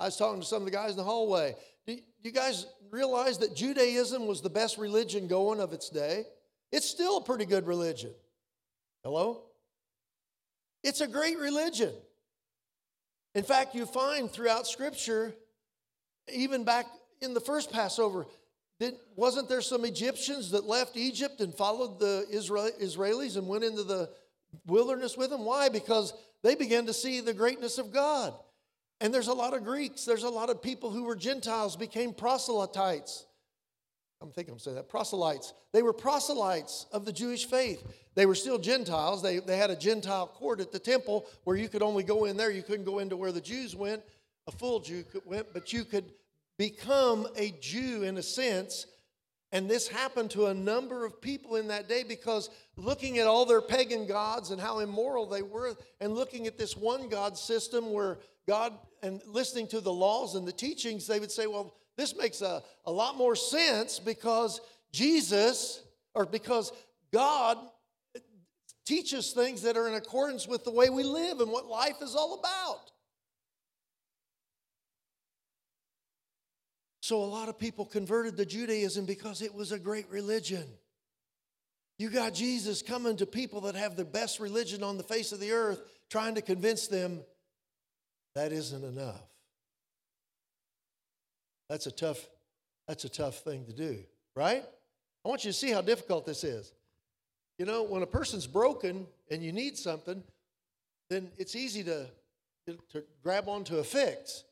I 0.00 0.06
was 0.06 0.16
talking 0.16 0.40
to 0.40 0.46
some 0.46 0.62
of 0.62 0.64
the 0.64 0.72
guys 0.72 0.90
in 0.90 0.96
the 0.96 1.04
hallway. 1.04 1.54
You 2.24 2.32
guys 2.32 2.66
realize 2.90 3.38
that 3.38 3.54
Judaism 3.54 4.26
was 4.26 4.40
the 4.40 4.50
best 4.50 4.78
religion 4.78 5.28
going 5.28 5.60
of 5.60 5.74
its 5.74 5.90
day? 5.90 6.24
It's 6.72 6.88
still 6.88 7.18
a 7.18 7.22
pretty 7.22 7.44
good 7.44 7.66
religion. 7.66 8.12
Hello? 9.04 9.42
It's 10.82 11.02
a 11.02 11.06
great 11.06 11.38
religion. 11.38 11.92
In 13.34 13.44
fact, 13.44 13.74
you 13.74 13.84
find 13.84 14.30
throughout 14.30 14.66
Scripture, 14.66 15.34
even 16.32 16.64
back 16.64 16.86
in 17.20 17.34
the 17.34 17.40
first 17.40 17.70
Passover, 17.70 18.26
did, 18.80 18.94
wasn't 19.16 19.50
there 19.50 19.60
some 19.60 19.84
Egyptians 19.84 20.50
that 20.52 20.64
left 20.64 20.96
Egypt 20.96 21.40
and 21.40 21.54
followed 21.54 22.00
the 22.00 22.26
Israel, 22.30 22.70
Israelis 22.80 23.36
and 23.36 23.46
went 23.46 23.64
into 23.64 23.82
the 23.82 24.08
wilderness 24.66 25.16
with 25.16 25.28
them? 25.28 25.44
Why? 25.44 25.68
Because 25.68 26.14
they 26.42 26.54
began 26.54 26.86
to 26.86 26.94
see 26.94 27.20
the 27.20 27.34
greatness 27.34 27.76
of 27.76 27.92
God. 27.92 28.34
And 29.00 29.12
there's 29.12 29.28
a 29.28 29.34
lot 29.34 29.54
of 29.54 29.64
Greeks, 29.64 30.04
there's 30.04 30.22
a 30.22 30.30
lot 30.30 30.50
of 30.50 30.62
people 30.62 30.90
who 30.90 31.04
were 31.04 31.16
Gentiles, 31.16 31.76
became 31.76 32.14
proselytes. 32.14 33.26
I'm 34.20 34.30
thinking 34.30 34.52
I'm 34.52 34.58
saying 34.58 34.76
that, 34.76 34.88
proselytes. 34.88 35.52
They 35.72 35.82
were 35.82 35.92
proselytes 35.92 36.86
of 36.92 37.04
the 37.04 37.12
Jewish 37.12 37.46
faith. 37.46 37.84
They 38.14 38.26
were 38.26 38.34
still 38.34 38.58
Gentiles. 38.58 39.22
They, 39.22 39.40
they 39.40 39.56
had 39.56 39.70
a 39.70 39.76
Gentile 39.76 40.28
court 40.28 40.60
at 40.60 40.72
the 40.72 40.78
temple 40.78 41.26
where 41.44 41.56
you 41.56 41.68
could 41.68 41.82
only 41.82 42.04
go 42.04 42.24
in 42.24 42.36
there. 42.36 42.50
You 42.50 42.62
couldn't 42.62 42.86
go 42.86 43.00
into 43.00 43.16
where 43.16 43.32
the 43.32 43.40
Jews 43.40 43.76
went. 43.76 44.02
A 44.46 44.52
full 44.52 44.80
Jew 44.80 45.02
could, 45.04 45.22
went, 45.26 45.52
but 45.52 45.72
you 45.72 45.84
could 45.84 46.12
become 46.56 47.26
a 47.36 47.52
Jew 47.60 48.02
in 48.04 48.16
a 48.16 48.22
sense. 48.22 48.86
And 49.52 49.68
this 49.68 49.88
happened 49.88 50.30
to 50.32 50.46
a 50.46 50.54
number 50.54 51.04
of 51.04 51.20
people 51.20 51.56
in 51.56 51.68
that 51.68 51.88
day 51.88 52.02
because 52.02 52.50
looking 52.76 53.18
at 53.18 53.26
all 53.26 53.44
their 53.46 53.60
pagan 53.60 54.06
gods 54.06 54.50
and 54.50 54.60
how 54.60 54.78
immoral 54.78 55.26
they 55.26 55.42
were, 55.42 55.76
and 56.00 56.14
looking 56.14 56.46
at 56.46 56.58
this 56.58 56.76
one 56.76 57.08
God 57.08 57.36
system 57.36 57.92
where 57.92 58.18
God, 58.46 58.72
and 59.02 59.22
listening 59.26 59.68
to 59.68 59.80
the 59.80 59.92
laws 59.92 60.34
and 60.34 60.46
the 60.46 60.52
teachings, 60.52 61.06
they 61.06 61.20
would 61.20 61.32
say, 61.32 61.46
well, 61.46 61.74
this 61.96 62.16
makes 62.16 62.42
a, 62.42 62.62
a 62.86 62.92
lot 62.92 63.16
more 63.16 63.36
sense 63.36 63.98
because 63.98 64.60
Jesus, 64.92 65.82
or 66.14 66.26
because 66.26 66.72
God 67.12 67.58
teaches 68.84 69.32
things 69.32 69.62
that 69.62 69.76
are 69.76 69.88
in 69.88 69.94
accordance 69.94 70.46
with 70.46 70.64
the 70.64 70.70
way 70.70 70.90
we 70.90 71.02
live 71.02 71.40
and 71.40 71.50
what 71.50 71.66
life 71.66 72.02
is 72.02 72.14
all 72.14 72.38
about. 72.38 72.90
So, 77.00 77.22
a 77.22 77.26
lot 77.26 77.50
of 77.50 77.58
people 77.58 77.84
converted 77.84 78.36
to 78.38 78.46
Judaism 78.46 79.04
because 79.04 79.42
it 79.42 79.54
was 79.54 79.72
a 79.72 79.78
great 79.78 80.08
religion. 80.08 80.64
You 81.98 82.10
got 82.10 82.34
Jesus 82.34 82.82
coming 82.82 83.16
to 83.18 83.26
people 83.26 83.60
that 83.62 83.74
have 83.74 83.94
the 83.94 84.04
best 84.04 84.40
religion 84.40 84.82
on 84.82 84.96
the 84.96 85.04
face 85.04 85.30
of 85.30 85.38
the 85.38 85.52
earth, 85.52 85.80
trying 86.10 86.34
to 86.36 86.42
convince 86.42 86.88
them 86.88 87.22
that 88.34 88.52
isn't 88.52 88.84
enough. 88.84 89.22
That's 91.68 91.86
a 91.86 91.90
tough, 91.90 92.26
that's 92.86 93.04
a 93.04 93.08
tough 93.08 93.38
thing 93.38 93.64
to 93.66 93.72
do, 93.72 93.98
right? 94.34 94.64
I 95.24 95.28
want 95.28 95.44
you 95.44 95.50
to 95.50 95.56
see 95.56 95.70
how 95.70 95.80
difficult 95.80 96.26
this 96.26 96.44
is. 96.44 96.72
You 97.58 97.66
know, 97.66 97.84
when 97.84 98.02
a 98.02 98.06
person's 98.06 98.46
broken 98.46 99.06
and 99.30 99.42
you 99.42 99.52
need 99.52 99.78
something, 99.78 100.22
then 101.08 101.30
it's 101.38 101.54
easy 101.54 101.84
to, 101.84 102.06
to 102.66 103.04
grab 103.22 103.48
onto 103.48 103.78
a 103.78 103.84
fix. 103.84 104.44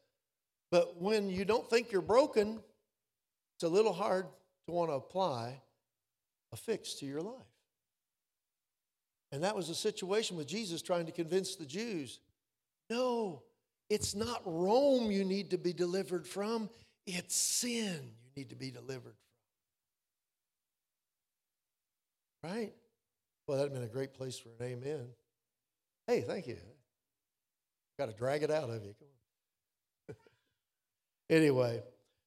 But 0.70 1.00
when 1.00 1.28
you 1.28 1.44
don't 1.44 1.68
think 1.68 1.92
you're 1.92 2.00
broken, 2.00 2.60
it's 3.56 3.64
a 3.64 3.68
little 3.68 3.92
hard 3.92 4.26
to 4.66 4.72
want 4.72 4.90
to 4.90 4.94
apply 4.94 5.60
a 6.52 6.56
fix 6.56 6.94
to 6.94 7.06
your 7.06 7.20
life. 7.20 7.34
And 9.32 9.42
that 9.42 9.56
was 9.56 9.68
the 9.68 9.74
situation 9.74 10.36
with 10.36 10.46
Jesus 10.46 10.82
trying 10.82 11.06
to 11.06 11.12
convince 11.12 11.56
the 11.56 11.66
Jews 11.66 12.20
no, 12.90 13.42
it's 13.88 14.14
not 14.14 14.42
Rome 14.44 15.10
you 15.10 15.24
need 15.24 15.50
to 15.50 15.58
be 15.58 15.72
delivered 15.72 16.26
from, 16.26 16.70
it's 17.06 17.34
sin 17.34 18.12
you 18.24 18.30
need 18.36 18.50
to 18.50 18.56
be 18.56 18.70
delivered 18.70 19.14
from. 22.42 22.50
Right? 22.50 22.72
Well, 23.46 23.58
that'd 23.58 23.72
been 23.72 23.82
a 23.82 23.88
great 23.88 24.14
place 24.14 24.38
for 24.38 24.48
an 24.48 24.72
amen. 24.72 25.06
Hey, 26.06 26.22
thank 26.22 26.46
you. 26.46 26.56
Got 27.98 28.06
to 28.06 28.12
drag 28.12 28.42
it 28.42 28.50
out 28.50 28.70
of 28.70 28.84
you. 28.84 28.94
Anyway, 31.30 31.82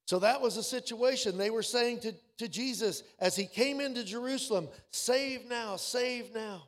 so 0.07 0.17
that 0.17 0.41
was 0.41 0.55
the 0.55 0.63
situation. 0.63 1.37
They 1.37 1.51
were 1.51 1.61
saying 1.61 1.99
to, 1.99 2.13
to 2.39 2.47
Jesus 2.47 3.03
as 3.19 3.35
he 3.35 3.45
came 3.45 3.79
into 3.79 4.03
Jerusalem, 4.03 4.67
Save 4.89 5.47
now, 5.47 5.75
save 5.75 6.33
now. 6.33 6.63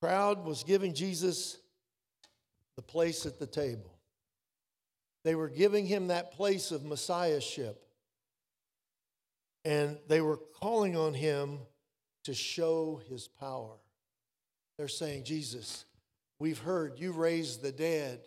Crowd 0.00 0.44
was 0.44 0.64
giving 0.64 0.94
Jesus 0.94 1.58
the 2.76 2.82
place 2.82 3.26
at 3.26 3.38
the 3.38 3.46
table. 3.46 3.98
They 5.24 5.34
were 5.34 5.48
giving 5.48 5.86
him 5.86 6.08
that 6.08 6.32
place 6.32 6.70
of 6.70 6.84
messiahship. 6.84 7.82
And 9.64 9.98
they 10.08 10.20
were 10.20 10.38
calling 10.60 10.96
on 10.96 11.14
him 11.14 11.58
to 12.24 12.34
show 12.34 13.00
his 13.08 13.28
power. 13.28 13.74
They're 14.78 14.88
saying, 14.88 15.24
Jesus, 15.24 15.84
We've 16.38 16.58
heard 16.58 16.98
you 16.98 17.12
raise 17.12 17.58
the 17.58 17.72
dead, 17.72 18.20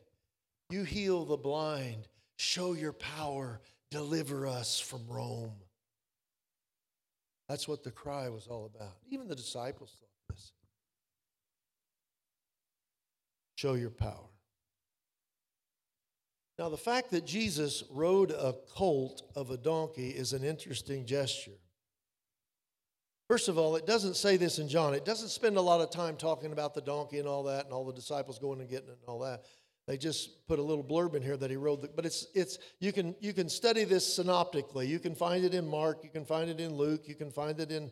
you 0.69 0.83
heal 0.83 1.23
the 1.25 1.37
blind, 1.37 2.07
show 2.37 2.73
your 2.73 2.93
power, 2.93 3.61
deliver 3.89 4.47
us 4.47 4.79
from 4.79 5.07
Rome. 5.07 5.53
That's 7.47 7.67
what 7.67 7.83
the 7.83 7.91
cry 7.91 8.29
was 8.29 8.47
all 8.47 8.69
about. 8.73 8.95
Even 9.09 9.27
the 9.27 9.35
disciples 9.35 9.95
thought 9.99 10.35
this. 10.35 10.51
Show 13.61 13.75
your 13.75 13.91
power. 13.91 14.27
Now, 16.57 16.69
the 16.69 16.77
fact 16.77 17.11
that 17.11 17.27
Jesus 17.27 17.83
rode 17.91 18.31
a 18.31 18.55
colt 18.73 19.21
of 19.35 19.51
a 19.51 19.57
donkey 19.57 20.09
is 20.09 20.33
an 20.33 20.43
interesting 20.43 21.05
gesture. 21.05 21.59
First 23.27 23.49
of 23.49 23.59
all, 23.59 23.75
it 23.75 23.85
doesn't 23.85 24.15
say 24.15 24.35
this 24.35 24.57
in 24.57 24.67
John. 24.67 24.95
It 24.95 25.05
doesn't 25.05 25.29
spend 25.29 25.57
a 25.57 25.61
lot 25.61 25.79
of 25.79 25.91
time 25.91 26.17
talking 26.17 26.53
about 26.53 26.73
the 26.73 26.81
donkey 26.81 27.19
and 27.19 27.27
all 27.27 27.43
that 27.43 27.65
and 27.65 27.71
all 27.71 27.85
the 27.85 27.93
disciples 27.93 28.39
going 28.39 28.61
and 28.61 28.67
getting 28.67 28.89
it 28.89 28.97
and 28.99 29.07
all 29.07 29.19
that. 29.19 29.43
They 29.85 29.95
just 29.95 30.47
put 30.47 30.57
a 30.57 30.63
little 30.63 30.83
blurb 30.83 31.13
in 31.13 31.21
here 31.21 31.37
that 31.37 31.51
he 31.51 31.55
rode. 31.55 31.83
The, 31.83 31.89
but 31.89 32.03
it's 32.03 32.25
it's 32.33 32.57
you 32.79 32.91
can 32.91 33.13
you 33.19 33.31
can 33.31 33.47
study 33.47 33.83
this 33.83 34.15
synoptically. 34.15 34.87
You 34.87 34.97
can 34.97 35.13
find 35.13 35.45
it 35.45 35.53
in 35.53 35.67
Mark. 35.67 35.99
You 36.03 36.09
can 36.09 36.25
find 36.25 36.49
it 36.49 36.59
in 36.59 36.73
Luke. 36.73 37.03
You 37.05 37.13
can 37.13 37.29
find 37.29 37.59
it 37.59 37.71
in 37.71 37.91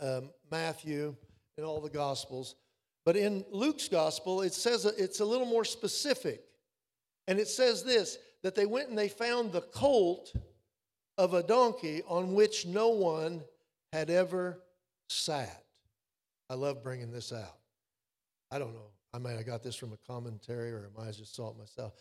um, 0.00 0.30
Matthew 0.50 1.14
in 1.58 1.64
all 1.64 1.82
the 1.82 1.90
Gospels. 1.90 2.54
But 3.04 3.16
in 3.16 3.44
Luke's 3.50 3.88
Gospel, 3.88 4.42
it 4.42 4.54
says 4.54 4.84
it's 4.86 5.20
a 5.20 5.24
little 5.24 5.46
more 5.46 5.64
specific, 5.64 6.42
and 7.28 7.38
it 7.38 7.48
says 7.48 7.82
this 7.82 8.18
that 8.42 8.54
they 8.54 8.66
went 8.66 8.88
and 8.90 8.98
they 8.98 9.08
found 9.08 9.52
the 9.52 9.62
colt 9.62 10.34
of 11.16 11.34
a 11.34 11.42
donkey 11.42 12.02
on 12.06 12.34
which 12.34 12.66
no 12.66 12.88
one 12.90 13.42
had 13.92 14.10
ever 14.10 14.60
sat. 15.08 15.64
I 16.50 16.54
love 16.54 16.82
bringing 16.82 17.10
this 17.10 17.32
out. 17.32 17.58
I 18.50 18.58
don't 18.58 18.74
know. 18.74 18.90
I 19.14 19.18
might 19.18 19.36
have 19.36 19.46
got 19.46 19.62
this 19.62 19.76
from 19.76 19.92
a 19.92 19.96
commentary 20.06 20.72
or 20.72 20.90
I 20.94 20.98
might 20.98 21.06
have 21.06 21.16
just 21.16 21.34
saw 21.34 21.50
it 21.50 21.58
myself. 21.58 21.94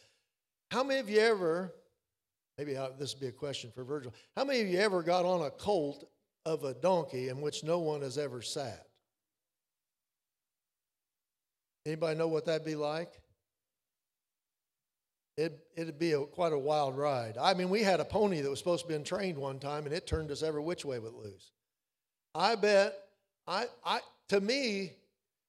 How 0.72 0.83
many 0.83 1.00
of 1.00 1.10
you 1.10 1.19
ever, 1.19 1.74
maybe 2.57 2.74
this 2.98 3.13
would 3.13 3.22
be 3.22 3.27
a 3.27 3.31
question 3.31 3.72
for 3.74 3.83
Virgil, 3.83 4.13
how 4.36 4.43
many 4.43 4.62
of 4.62 4.67
you 4.67 4.79
ever 4.79 5.03
got 5.03 5.24
on 5.24 5.43
a 5.43 5.51
colt 5.51 6.10
of 6.45 6.63
a 6.63 6.74
donkey 6.74 7.29
in 7.29 7.39
which 7.39 7.63
no 7.63 7.79
one 7.79 8.01
has 8.01 8.17
ever 8.17 8.41
sat? 8.41 8.88
Anybody 11.85 12.17
know 12.17 12.27
what 12.27 12.45
that'd 12.45 12.65
be 12.65 12.75
like? 12.75 13.11
It, 15.35 15.59
it'd 15.75 15.97
be 15.97 16.11
a, 16.13 16.21
quite 16.25 16.53
a 16.53 16.59
wild 16.59 16.95
ride. 16.95 17.37
I 17.39 17.53
mean, 17.55 17.69
we 17.69 17.81
had 17.81 17.99
a 17.99 18.05
pony 18.05 18.41
that 18.41 18.49
was 18.49 18.59
supposed 18.59 18.87
to 18.87 18.97
be 18.97 19.03
trained 19.03 19.37
one 19.37 19.59
time, 19.59 19.85
and 19.85 19.93
it 19.93 20.05
turned 20.05 20.31
us 20.31 20.43
every 20.43 20.61
which 20.61 20.85
way 20.85 20.99
but 20.99 21.13
loose. 21.13 21.51
I 22.35 22.55
bet, 22.55 22.95
I, 23.47 23.65
I, 23.83 23.99
to 24.29 24.39
me, 24.39 24.93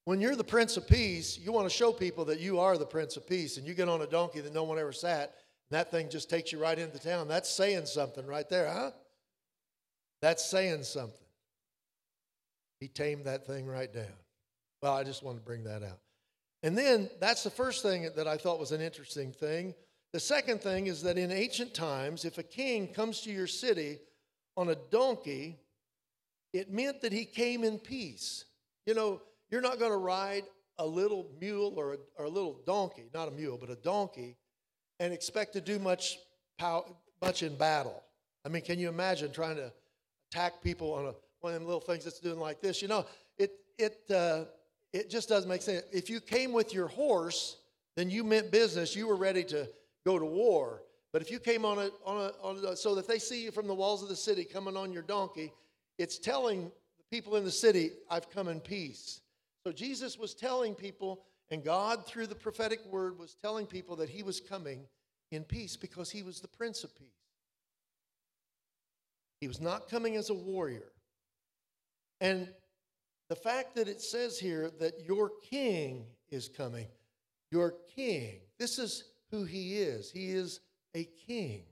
when 0.06 0.20
you're 0.20 0.36
the 0.36 0.44
Prince 0.44 0.76
of 0.76 0.86
Peace, 0.86 1.38
you 1.38 1.52
want 1.52 1.66
to 1.66 1.74
show 1.74 1.92
people 1.92 2.24
that 2.26 2.40
you 2.40 2.58
are 2.58 2.78
the 2.78 2.86
Prince 2.86 3.16
of 3.16 3.28
Peace, 3.28 3.58
and 3.58 3.66
you 3.66 3.74
get 3.74 3.88
on 3.88 4.02
a 4.02 4.06
donkey 4.06 4.40
that 4.40 4.54
no 4.54 4.64
one 4.64 4.78
ever 4.78 4.92
sat, 4.92 5.34
and 5.70 5.78
that 5.78 5.90
thing 5.90 6.08
just 6.08 6.30
takes 6.30 6.50
you 6.50 6.58
right 6.58 6.78
into 6.78 6.98
town. 6.98 7.28
That's 7.28 7.48
saying 7.48 7.86
something 7.86 8.26
right 8.26 8.48
there, 8.48 8.70
huh? 8.70 8.90
That's 10.22 10.44
saying 10.44 10.84
something. 10.84 11.26
He 12.80 12.88
tamed 12.88 13.26
that 13.26 13.46
thing 13.46 13.66
right 13.66 13.92
down. 13.92 14.16
Well, 14.82 14.94
I 14.94 15.04
just 15.04 15.22
want 15.22 15.38
to 15.38 15.42
bring 15.42 15.64
that 15.64 15.82
out. 15.82 16.00
And 16.64 16.76
then 16.78 17.10
that's 17.20 17.42
the 17.44 17.50
first 17.50 17.82
thing 17.82 18.08
that 18.16 18.26
I 18.26 18.38
thought 18.38 18.58
was 18.58 18.72
an 18.72 18.80
interesting 18.80 19.30
thing. 19.32 19.74
The 20.14 20.18
second 20.18 20.62
thing 20.62 20.86
is 20.86 21.02
that 21.02 21.18
in 21.18 21.30
ancient 21.30 21.74
times, 21.74 22.24
if 22.24 22.38
a 22.38 22.42
king 22.42 22.88
comes 22.88 23.20
to 23.20 23.30
your 23.30 23.46
city 23.46 23.98
on 24.56 24.70
a 24.70 24.74
donkey, 24.90 25.58
it 26.54 26.72
meant 26.72 27.02
that 27.02 27.12
he 27.12 27.26
came 27.26 27.64
in 27.64 27.78
peace. 27.78 28.46
You 28.86 28.94
know, 28.94 29.20
you're 29.50 29.60
not 29.60 29.78
going 29.78 29.90
to 29.90 29.98
ride 29.98 30.44
a 30.78 30.86
little 30.86 31.26
mule 31.38 31.74
or 31.76 31.92
a, 31.92 31.96
or 32.16 32.24
a, 32.24 32.30
little 32.30 32.58
donkey, 32.64 33.10
not 33.12 33.28
a 33.28 33.30
mule, 33.30 33.58
but 33.60 33.68
a 33.68 33.76
donkey, 33.76 34.34
and 35.00 35.12
expect 35.12 35.52
to 35.52 35.60
do 35.60 35.78
much, 35.78 36.16
pow, 36.58 36.96
much 37.20 37.42
in 37.42 37.56
battle. 37.56 38.02
I 38.46 38.48
mean, 38.48 38.62
can 38.62 38.78
you 38.78 38.88
imagine 38.88 39.32
trying 39.32 39.56
to 39.56 39.70
attack 40.32 40.62
people 40.62 40.94
on 40.94 41.06
a, 41.08 41.14
one 41.40 41.52
of 41.52 41.60
them 41.60 41.66
little 41.66 41.80
things 41.80 42.04
that's 42.04 42.20
doing 42.20 42.38
like 42.38 42.62
this? 42.62 42.80
You 42.80 42.88
know, 42.88 43.04
it, 43.36 43.52
it, 43.78 43.98
uh, 44.10 44.44
it 44.94 45.10
just 45.10 45.28
doesn't 45.28 45.48
make 45.48 45.60
sense. 45.60 45.82
If 45.92 46.08
you 46.08 46.20
came 46.20 46.52
with 46.52 46.72
your 46.72 46.86
horse, 46.86 47.56
then 47.96 48.10
you 48.10 48.22
meant 48.22 48.52
business. 48.52 48.94
You 48.94 49.08
were 49.08 49.16
ready 49.16 49.42
to 49.44 49.68
go 50.06 50.20
to 50.20 50.24
war. 50.24 50.82
But 51.12 51.20
if 51.20 51.32
you 51.32 51.40
came 51.40 51.64
on 51.64 51.78
a, 51.78 51.90
on 52.06 52.16
a, 52.16 52.46
on 52.46 52.64
a 52.64 52.76
so 52.76 52.94
that 52.94 53.08
they 53.08 53.18
see 53.18 53.42
you 53.42 53.50
from 53.50 53.66
the 53.66 53.74
walls 53.74 54.04
of 54.04 54.08
the 54.08 54.16
city 54.16 54.44
coming 54.44 54.76
on 54.76 54.92
your 54.92 55.02
donkey, 55.02 55.52
it's 55.98 56.16
telling 56.16 56.70
the 56.98 57.04
people 57.10 57.34
in 57.34 57.44
the 57.44 57.50
city, 57.50 57.90
I've 58.08 58.30
come 58.30 58.46
in 58.46 58.60
peace. 58.60 59.20
So 59.66 59.72
Jesus 59.72 60.16
was 60.16 60.32
telling 60.32 60.76
people, 60.76 61.24
and 61.50 61.64
God, 61.64 62.06
through 62.06 62.28
the 62.28 62.34
prophetic 62.36 62.80
word, 62.86 63.18
was 63.18 63.34
telling 63.42 63.66
people 63.66 63.96
that 63.96 64.08
he 64.08 64.22
was 64.22 64.40
coming 64.40 64.86
in 65.32 65.42
peace 65.42 65.76
because 65.76 66.08
he 66.08 66.22
was 66.22 66.40
the 66.40 66.48
Prince 66.48 66.84
of 66.84 66.96
Peace. 66.96 67.08
He 69.40 69.48
was 69.48 69.60
not 69.60 69.88
coming 69.88 70.14
as 70.14 70.30
a 70.30 70.34
warrior. 70.34 70.92
And 72.20 72.48
the 73.28 73.36
fact 73.36 73.74
that 73.76 73.88
it 73.88 74.00
says 74.00 74.38
here 74.38 74.70
that 74.80 75.00
your 75.04 75.30
king 75.42 76.06
is 76.30 76.48
coming, 76.48 76.86
your 77.50 77.74
king, 77.94 78.40
this 78.58 78.78
is 78.78 79.04
who 79.30 79.44
he 79.44 79.78
is. 79.78 80.10
He 80.10 80.30
is 80.30 80.60
a 80.94 81.08
king. 81.26 81.62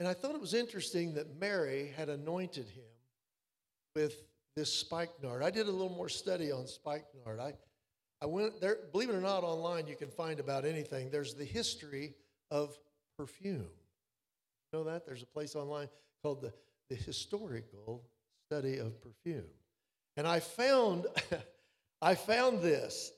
And 0.00 0.08
I 0.08 0.14
thought 0.14 0.34
it 0.34 0.40
was 0.40 0.54
interesting 0.54 1.14
that 1.14 1.40
Mary 1.40 1.92
had 1.96 2.08
anointed 2.08 2.68
him 2.68 2.84
with 3.94 4.22
this 4.54 4.72
spikenard. 4.72 5.42
I 5.42 5.50
did 5.50 5.66
a 5.66 5.70
little 5.70 5.88
more 5.88 6.08
study 6.08 6.52
on 6.52 6.66
spikenard. 6.66 7.40
I, 7.40 7.54
I 8.22 8.26
went 8.26 8.60
there, 8.60 8.78
believe 8.92 9.10
it 9.10 9.14
or 9.14 9.20
not, 9.20 9.44
online 9.44 9.86
you 9.86 9.96
can 9.96 10.10
find 10.10 10.40
about 10.40 10.64
anything. 10.64 11.10
There's 11.10 11.34
the 11.34 11.44
history 11.44 12.14
of 12.50 12.76
perfume. 13.16 13.68
You 14.72 14.78
know 14.78 14.84
that? 14.84 15.06
There's 15.06 15.22
a 15.22 15.26
place 15.26 15.56
online 15.56 15.88
called 16.22 16.42
the, 16.42 16.52
the 16.90 16.96
Historical 16.96 18.04
Study 18.48 18.78
of 18.78 19.00
Perfume. 19.00 19.46
And 20.18 20.26
I 20.26 20.40
found, 20.40 21.06
I 22.02 22.16
found 22.16 22.60
this. 22.60 23.12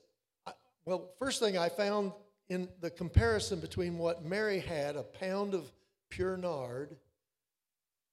Well, 0.85 1.09
first 1.17 1.39
thing 1.39 1.57
I 1.57 1.67
found 1.67 2.11
in 2.47 2.69
the 2.79 2.91
comparison 2.91 3.59
between 3.59 3.97
what 3.97 4.23
Mary 4.23 4.59
had, 4.59 4.95
a 4.95 5.01
pound 5.01 5.55
of 5.55 5.71
pure 6.11 6.37
nard, 6.37 6.95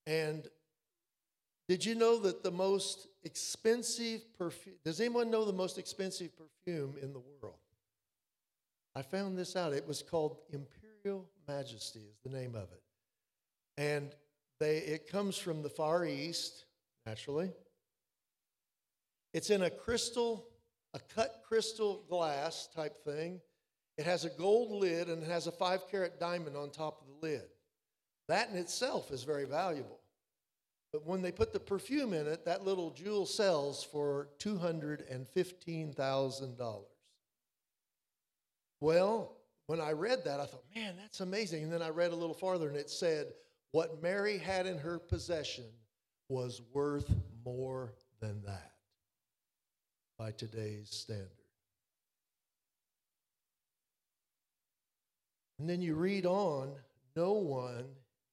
and 0.07 0.49
did 1.69 1.85
you 1.85 1.97
know 1.97 2.19
that 2.21 2.43
the 2.43 2.51
most 2.51 3.09
expensive 3.25 4.23
perfume, 4.39 4.77
does 4.87 5.01
anyone 5.01 5.31
know 5.31 5.45
the 5.45 5.53
most 5.53 5.77
expensive 5.77 6.31
perfume 6.35 6.97
in 7.03 7.13
the 7.13 7.21
world? 7.43 7.59
I 8.97 9.03
found 9.03 9.37
this 9.37 9.55
out. 9.55 9.75
It 9.75 9.87
was 9.87 10.01
called 10.01 10.39
Imperial 10.51 11.29
Majesty, 11.47 12.01
is 12.11 12.17
the 12.25 12.31
name 12.31 12.55
of 12.55 12.69
it. 12.73 12.83
And 13.77 14.15
they, 14.59 14.79
it 14.79 15.11
comes 15.13 15.37
from 15.37 15.63
the 15.63 15.69
Far 15.69 16.07
East, 16.07 16.65
naturally. 17.05 17.53
It's 19.33 19.51
in 19.51 19.63
a 19.63 19.71
crystal, 19.71 20.49
a 20.95 21.01
cut 21.15 21.43
crystal 21.47 22.05
glass 22.09 22.69
type 22.75 23.05
thing. 23.05 23.41
It 23.97 24.07
has 24.07 24.25
a 24.25 24.31
gold 24.31 24.71
lid 24.71 25.09
and 25.09 25.23
it 25.23 25.29
has 25.29 25.47
a 25.47 25.53
five 25.53 25.89
carat 25.91 26.19
diamond 26.19 26.57
on 26.57 26.71
top 26.71 27.03
of 27.03 27.09
the 27.09 27.27
lid. 27.27 27.45
That 28.29 28.49
in 28.51 28.57
itself 28.57 29.11
is 29.11 29.25
very 29.25 29.45
valuable. 29.45 30.01
But 30.93 31.07
when 31.07 31.21
they 31.21 31.33
put 31.33 31.53
the 31.53 31.61
perfume 31.61 32.15
in 32.15 32.27
it, 32.27 32.47
that 32.47 32.65
little 32.65 32.91
jewel 32.91 33.27
sells 33.27 33.85
for 33.85 34.29
$215,000. 34.39 36.85
Well, 38.81 39.37
when 39.67 39.81
I 39.81 39.93
read 39.93 40.25
that, 40.25 40.41
I 40.41 40.47
thought, 40.47 40.65
man, 40.75 40.97
that's 40.97 41.21
amazing. 41.21 41.65
And 41.65 41.73
then 41.73 41.83
I 41.83 41.91
read 41.91 42.13
a 42.13 42.17
little 42.17 42.35
farther 42.35 42.69
and 42.69 42.77
it 42.77 42.89
said, 42.89 43.35
what 43.73 44.03
Mary 44.03 44.39
had 44.39 44.67
in 44.67 44.79
her 44.79 44.99
possession 44.99 45.67
was 46.31 46.63
worth 46.73 47.15
more 47.45 47.93
than 48.21 48.41
that 48.47 48.78
by 50.19 50.33
today's 50.33 50.89
standard. 50.91 51.29
And 55.59 55.69
then 55.69 55.81
you 55.81 55.95
read 55.95 56.27
on 56.27 56.73
no 57.17 57.33
one 57.33 57.85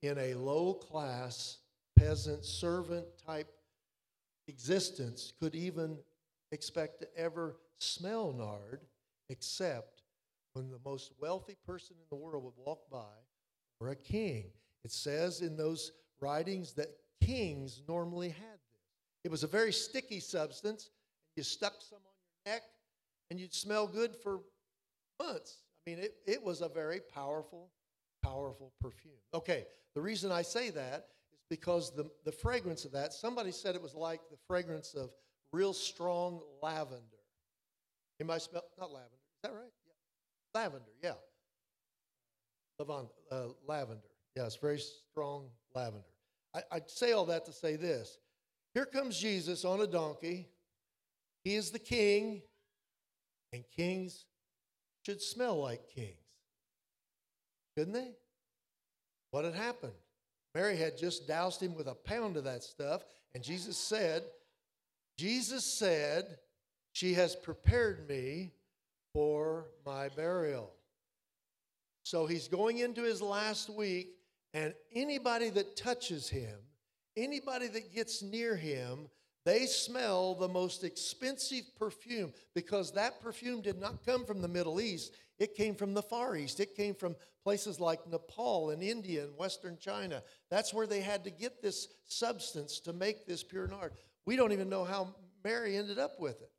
in 0.02 0.18
a 0.18 0.34
low 0.36 0.74
class 0.74 1.58
peasant 1.96 2.46
servant 2.46 3.06
type 3.26 3.48
existence 4.48 5.34
could 5.40 5.56
even 5.56 5.98
expect 6.52 7.00
to 7.00 7.08
ever 7.18 7.58
smell 7.80 8.32
nard 8.32 8.82
except 9.30 10.04
when 10.54 10.70
the 10.70 10.80
most 10.86 11.12
wealthy 11.20 11.56
person 11.66 11.96
in 12.00 12.06
the 12.10 12.24
world 12.24 12.44
would 12.44 12.54
walk 12.58 12.90
by 12.92 13.16
or 13.80 13.90
a 13.90 13.96
king. 13.96 14.46
It 14.84 14.92
says 14.92 15.42
in 15.42 15.58
those 15.58 15.92
writings 16.20 16.74
that 16.74 16.96
kings 17.22 17.82
normally 17.88 18.30
had 18.30 18.60
this. 18.72 18.84
It 19.24 19.32
was 19.32 19.44
a 19.44 19.48
very 19.48 19.74
sticky 19.74 20.20
substance. 20.20 20.92
You 21.36 21.44
stuck 21.44 21.74
some 21.82 22.00
on 22.00 22.14
your 22.46 22.54
neck 22.54 22.64
and 23.30 23.40
you'd 23.40 23.54
smell 23.54 23.88
good 23.88 24.16
for 24.16 24.40
months. 25.22 25.58
I 25.86 25.90
mean, 25.90 26.00
it, 26.00 26.16
it 26.26 26.44
was 26.44 26.62
a 26.62 26.70
very 26.70 27.00
powerful, 27.14 27.70
powerful 28.24 28.74
perfume. 28.82 29.14
Okay, 29.34 29.66
the 29.94 30.02
reason 30.02 30.32
I 30.32 30.42
say 30.42 30.70
that 30.72 31.08
is 31.34 31.44
because 31.50 31.96
the, 31.96 32.10
the 32.24 32.32
fragrance 32.32 32.86
of 32.86 32.92
that, 32.94 33.14
somebody 33.14 33.52
said 33.52 33.76
it 33.76 33.82
was 33.82 33.94
like 33.94 34.22
the 34.30 34.38
fragrance 34.48 34.94
of 34.94 35.12
real 35.52 35.74
strong 35.74 36.42
lavender. 36.62 37.02
Anybody 38.20 38.40
smell? 38.40 38.64
Not 38.80 38.92
lavender. 38.92 39.16
Is 39.16 39.42
that 39.44 39.54
right? 39.54 39.72
Yeah. 39.86 40.62
Lavender, 40.62 40.92
yeah. 41.04 41.14
Lavand, 42.82 43.10
uh, 43.32 43.48
lavender. 43.68 44.02
Yes, 44.36 44.56
very 44.56 44.80
strong 44.80 45.50
lavender. 45.74 46.06
I, 46.54 46.62
I 46.72 46.82
say 46.88 47.12
all 47.12 47.26
that 47.26 47.46
to 47.46 47.54
say 47.54 47.76
this. 47.76 48.18
Here 48.74 48.86
comes 48.86 49.18
Jesus 49.18 49.64
on 49.64 49.82
a 49.82 49.88
donkey. 49.88 50.50
He 51.46 51.56
is 51.56 51.70
the 51.70 51.80
king, 51.80 52.42
and 53.54 53.64
kings 53.78 54.26
should 55.06 55.22
smell 55.22 55.62
like 55.62 55.88
kings. 55.94 56.18
Shouldn't 57.78 57.96
they? 57.96 58.12
What 59.30 59.46
had 59.46 59.54
happened? 59.54 59.94
Mary 60.56 60.76
had 60.76 60.98
just 60.98 61.28
doused 61.28 61.62
him 61.62 61.76
with 61.76 61.88
a 61.88 61.94
pound 61.94 62.36
of 62.36 62.46
that 62.46 62.64
stuff, 62.64 63.06
and 63.36 63.44
Jesus 63.44 63.78
said, 63.78 64.24
Jesus 65.20 65.64
said, 65.64 66.40
She 66.94 67.14
has 67.14 67.36
prepared 67.36 68.10
me 68.10 68.52
for 69.14 69.68
my 69.86 70.10
burial. 70.10 70.72
So 72.04 72.26
he's 72.26 72.48
going 72.48 72.80
into 72.80 73.04
his 73.04 73.22
last 73.22 73.70
week, 73.70 74.16
and 74.56 74.74
anybody 74.94 75.50
that 75.52 75.76
touches 75.76 76.28
him, 76.28 76.58
anybody 77.16 77.68
that 77.68 77.94
gets 77.94 78.24
near 78.24 78.56
him, 78.56 79.10
they 79.46 79.68
smell 79.68 80.34
the 80.34 80.48
most 80.48 80.84
expensive 80.84 81.66
perfume 81.78 82.34
because 82.56 82.92
that 82.94 83.22
perfume 83.22 83.62
did 83.62 83.80
not 83.80 84.04
come 84.04 84.26
from 84.26 84.42
the 84.42 84.48
Middle 84.48 84.82
East. 84.82 85.14
It 85.38 85.56
came 85.56 85.76
from 85.76 85.94
the 85.94 86.02
Far 86.02 86.36
East. 86.36 86.60
It 86.60 86.76
came 86.76 86.96
from 86.96 87.16
places 87.44 87.80
like 87.80 88.10
Nepal 88.10 88.72
and 88.72 88.82
India 88.82 89.24
and 89.24 89.38
Western 89.38 89.78
China. 89.78 90.24
That's 90.50 90.74
where 90.74 90.88
they 90.88 91.02
had 91.02 91.24
to 91.26 91.30
get 91.30 91.62
this 91.62 91.90
substance 92.08 92.80
to 92.82 92.94
make 92.94 93.28
this 93.28 93.44
pure 93.44 93.68
nard. 93.68 93.94
We 94.26 94.36
don't 94.36 94.52
even 94.52 94.70
know 94.70 94.84
how 94.84 95.14
Mary 95.44 95.78
ended 95.78 96.00
up 96.00 96.20
with 96.20 96.42
it. 96.42 96.50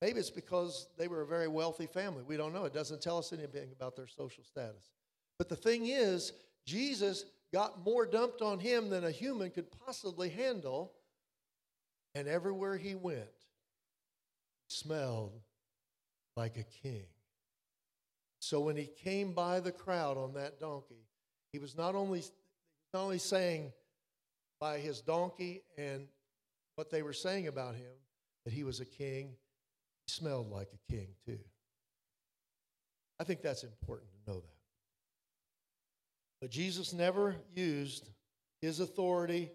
Maybe 0.00 0.20
it's 0.20 0.30
because 0.30 0.88
they 0.96 1.08
were 1.08 1.22
a 1.22 1.26
very 1.26 1.48
wealthy 1.48 1.86
family. 1.86 2.22
We 2.22 2.36
don't 2.36 2.52
know. 2.52 2.66
It 2.66 2.74
doesn't 2.74 3.02
tell 3.02 3.18
us 3.18 3.32
anything 3.32 3.72
about 3.72 3.96
their 3.96 4.06
social 4.06 4.44
status. 4.44 4.92
But 5.38 5.48
the 5.48 5.56
thing 5.56 5.86
is, 5.86 6.32
Jesus 6.66 7.24
got 7.52 7.84
more 7.84 8.06
dumped 8.06 8.42
on 8.42 8.60
him 8.60 8.90
than 8.90 9.04
a 9.04 9.10
human 9.10 9.50
could 9.50 9.70
possibly 9.84 10.28
handle 10.28 10.92
and 12.16 12.26
everywhere 12.26 12.78
he 12.78 12.94
went, 12.94 13.18
he 13.18 14.74
smelled 14.74 15.38
like 16.34 16.56
a 16.56 16.64
king. 16.82 17.04
So 18.38 18.60
when 18.60 18.74
he 18.74 18.86
came 18.86 19.34
by 19.34 19.60
the 19.60 19.70
crowd 19.70 20.16
on 20.16 20.32
that 20.32 20.58
donkey, 20.58 21.04
he 21.52 21.58
was 21.58 21.76
not 21.76 21.94
only, 21.94 22.22
not 22.94 23.02
only 23.02 23.18
saying 23.18 23.70
by 24.58 24.78
his 24.78 25.02
donkey 25.02 25.62
and 25.76 26.08
what 26.76 26.90
they 26.90 27.02
were 27.02 27.12
saying 27.12 27.48
about 27.48 27.74
him 27.74 27.92
that 28.46 28.54
he 28.54 28.64
was 28.64 28.80
a 28.80 28.86
king, 28.86 29.34
he 30.06 30.12
smelled 30.12 30.50
like 30.50 30.68
a 30.72 30.92
king 30.92 31.08
too. 31.26 31.38
I 33.20 33.24
think 33.24 33.42
that's 33.42 33.62
important 33.62 34.08
to 34.10 34.30
know 34.30 34.40
that. 34.40 34.56
But 36.40 36.50
Jesus 36.50 36.94
never 36.94 37.36
used 37.54 38.08
his 38.62 38.80
authority 38.80 39.50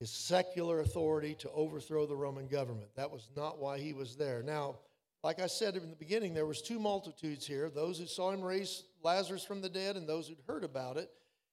his 0.00 0.10
secular 0.10 0.80
authority 0.80 1.34
to 1.34 1.50
overthrow 1.50 2.06
the 2.06 2.16
Roman 2.16 2.48
government. 2.48 2.88
That 2.96 3.10
was 3.10 3.30
not 3.36 3.58
why 3.58 3.78
he 3.78 3.92
was 3.92 4.16
there. 4.16 4.42
Now, 4.42 4.76
like 5.22 5.40
I 5.40 5.46
said 5.46 5.76
in 5.76 5.90
the 5.90 5.96
beginning, 5.96 6.32
there 6.32 6.46
was 6.46 6.62
two 6.62 6.80
multitudes 6.80 7.46
here, 7.46 7.68
those 7.68 7.98
who 7.98 8.06
saw 8.06 8.30
him 8.30 8.40
raise 8.40 8.84
Lazarus 9.02 9.44
from 9.44 9.60
the 9.60 9.68
dead 9.68 9.96
and 9.96 10.08
those 10.08 10.26
who'd 10.26 10.42
heard 10.46 10.64
about 10.64 10.96
it. 10.96 11.10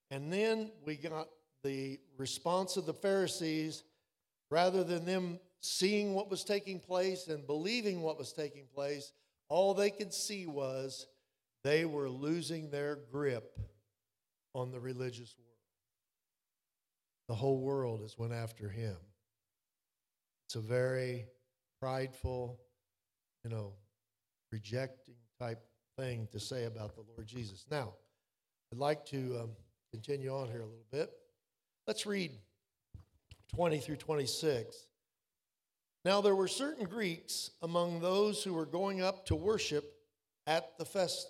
And 0.09 0.31
then 0.31 0.71
we 0.85 0.95
got 0.95 1.27
the 1.63 1.99
response 2.17 2.77
of 2.77 2.85
the 2.85 2.93
Pharisees 2.93 3.83
rather 4.49 4.83
than 4.85 5.05
them 5.05 5.39
seeing 5.59 6.13
what 6.13 6.29
was 6.29 6.43
taking 6.43 6.79
place 6.79 7.27
and 7.27 7.45
believing 7.45 8.01
what 8.01 8.17
was 8.17 8.31
taking 8.31 8.65
place, 8.73 9.11
all 9.49 9.73
they 9.73 9.89
could 9.89 10.13
see 10.13 10.45
was 10.45 11.07
they 11.63 11.83
were 11.85 12.09
losing 12.09 12.69
their 12.69 12.97
grip 13.11 13.59
on 14.53 14.71
the 14.71 14.79
religious 14.79 15.35
world. 15.37 15.46
The 17.27 17.35
whole 17.35 17.59
world 17.59 18.01
has 18.01 18.17
went 18.17 18.33
after 18.33 18.69
him. 18.69 18.95
It's 20.47 20.55
a 20.55 20.61
very 20.61 21.25
prideful, 21.81 22.59
you 23.43 23.49
know, 23.49 23.73
rejecting 24.51 25.15
type 25.39 25.61
thing 25.97 26.27
to 26.31 26.39
say 26.39 26.65
about 26.65 26.95
the 26.95 27.03
Lord 27.15 27.27
Jesus. 27.27 27.65
Now, 27.69 27.93
I'd 28.71 28.79
like 28.79 29.05
to 29.07 29.39
um, 29.41 29.49
continue 29.91 30.33
on 30.33 30.47
here 30.47 30.61
a 30.61 30.65
little 30.65 30.85
bit. 30.91 31.11
Let's 31.85 32.05
read 32.05 32.31
20 33.55 33.79
through 33.79 33.97
26. 33.97 34.87
Now, 36.05 36.21
there 36.21 36.35
were 36.35 36.47
certain 36.47 36.85
Greeks 36.85 37.51
among 37.61 37.99
those 37.99 38.43
who 38.43 38.53
were 38.53 38.65
going 38.65 39.01
up 39.01 39.25
to 39.25 39.35
worship 39.35 39.93
at 40.45 40.77
the 40.77 40.85
fest 40.85 41.27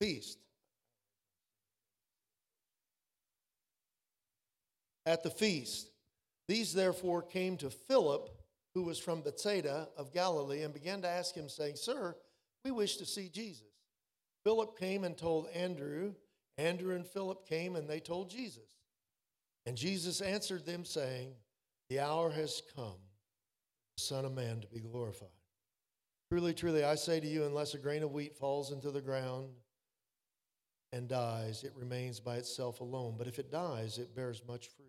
feast. 0.00 0.38
At 5.06 5.22
the 5.22 5.30
feast. 5.30 5.90
These 6.48 6.72
therefore 6.72 7.22
came 7.22 7.56
to 7.58 7.70
Philip, 7.70 8.28
who 8.74 8.82
was 8.82 8.98
from 8.98 9.22
Bethsaida 9.22 9.88
of 9.96 10.12
Galilee, 10.12 10.62
and 10.62 10.74
began 10.74 11.02
to 11.02 11.08
ask 11.08 11.34
him, 11.34 11.48
saying, 11.48 11.76
Sir, 11.76 12.16
we 12.64 12.70
wish 12.70 12.96
to 12.96 13.06
see 13.06 13.28
Jesus. 13.28 13.66
Philip 14.44 14.78
came 14.78 15.04
and 15.04 15.16
told 15.16 15.48
Andrew. 15.54 16.14
Andrew 16.58 16.94
and 16.94 17.06
Philip 17.06 17.48
came 17.48 17.76
and 17.76 17.88
they 17.88 18.00
told 18.00 18.30
Jesus. 18.30 18.78
And 19.66 19.76
Jesus 19.76 20.20
answered 20.20 20.66
them, 20.66 20.84
saying, 20.84 21.32
The 21.88 22.00
hour 22.00 22.30
has 22.30 22.62
come, 22.74 22.98
the 23.96 24.02
Son 24.02 24.24
of 24.24 24.32
Man 24.32 24.60
to 24.60 24.66
be 24.66 24.80
glorified. 24.80 25.28
Truly, 26.30 26.54
truly, 26.54 26.84
I 26.84 26.96
say 26.96 27.20
to 27.20 27.26
you, 27.26 27.44
unless 27.44 27.74
a 27.74 27.78
grain 27.78 28.02
of 28.02 28.12
wheat 28.12 28.36
falls 28.36 28.72
into 28.72 28.90
the 28.90 29.00
ground 29.00 29.50
and 30.92 31.08
dies, 31.08 31.64
it 31.64 31.72
remains 31.74 32.20
by 32.20 32.36
itself 32.36 32.80
alone. 32.80 33.14
But 33.16 33.26
if 33.26 33.38
it 33.38 33.50
dies, 33.50 33.98
it 33.98 34.14
bears 34.14 34.42
much 34.46 34.68
fruit. 34.68 34.88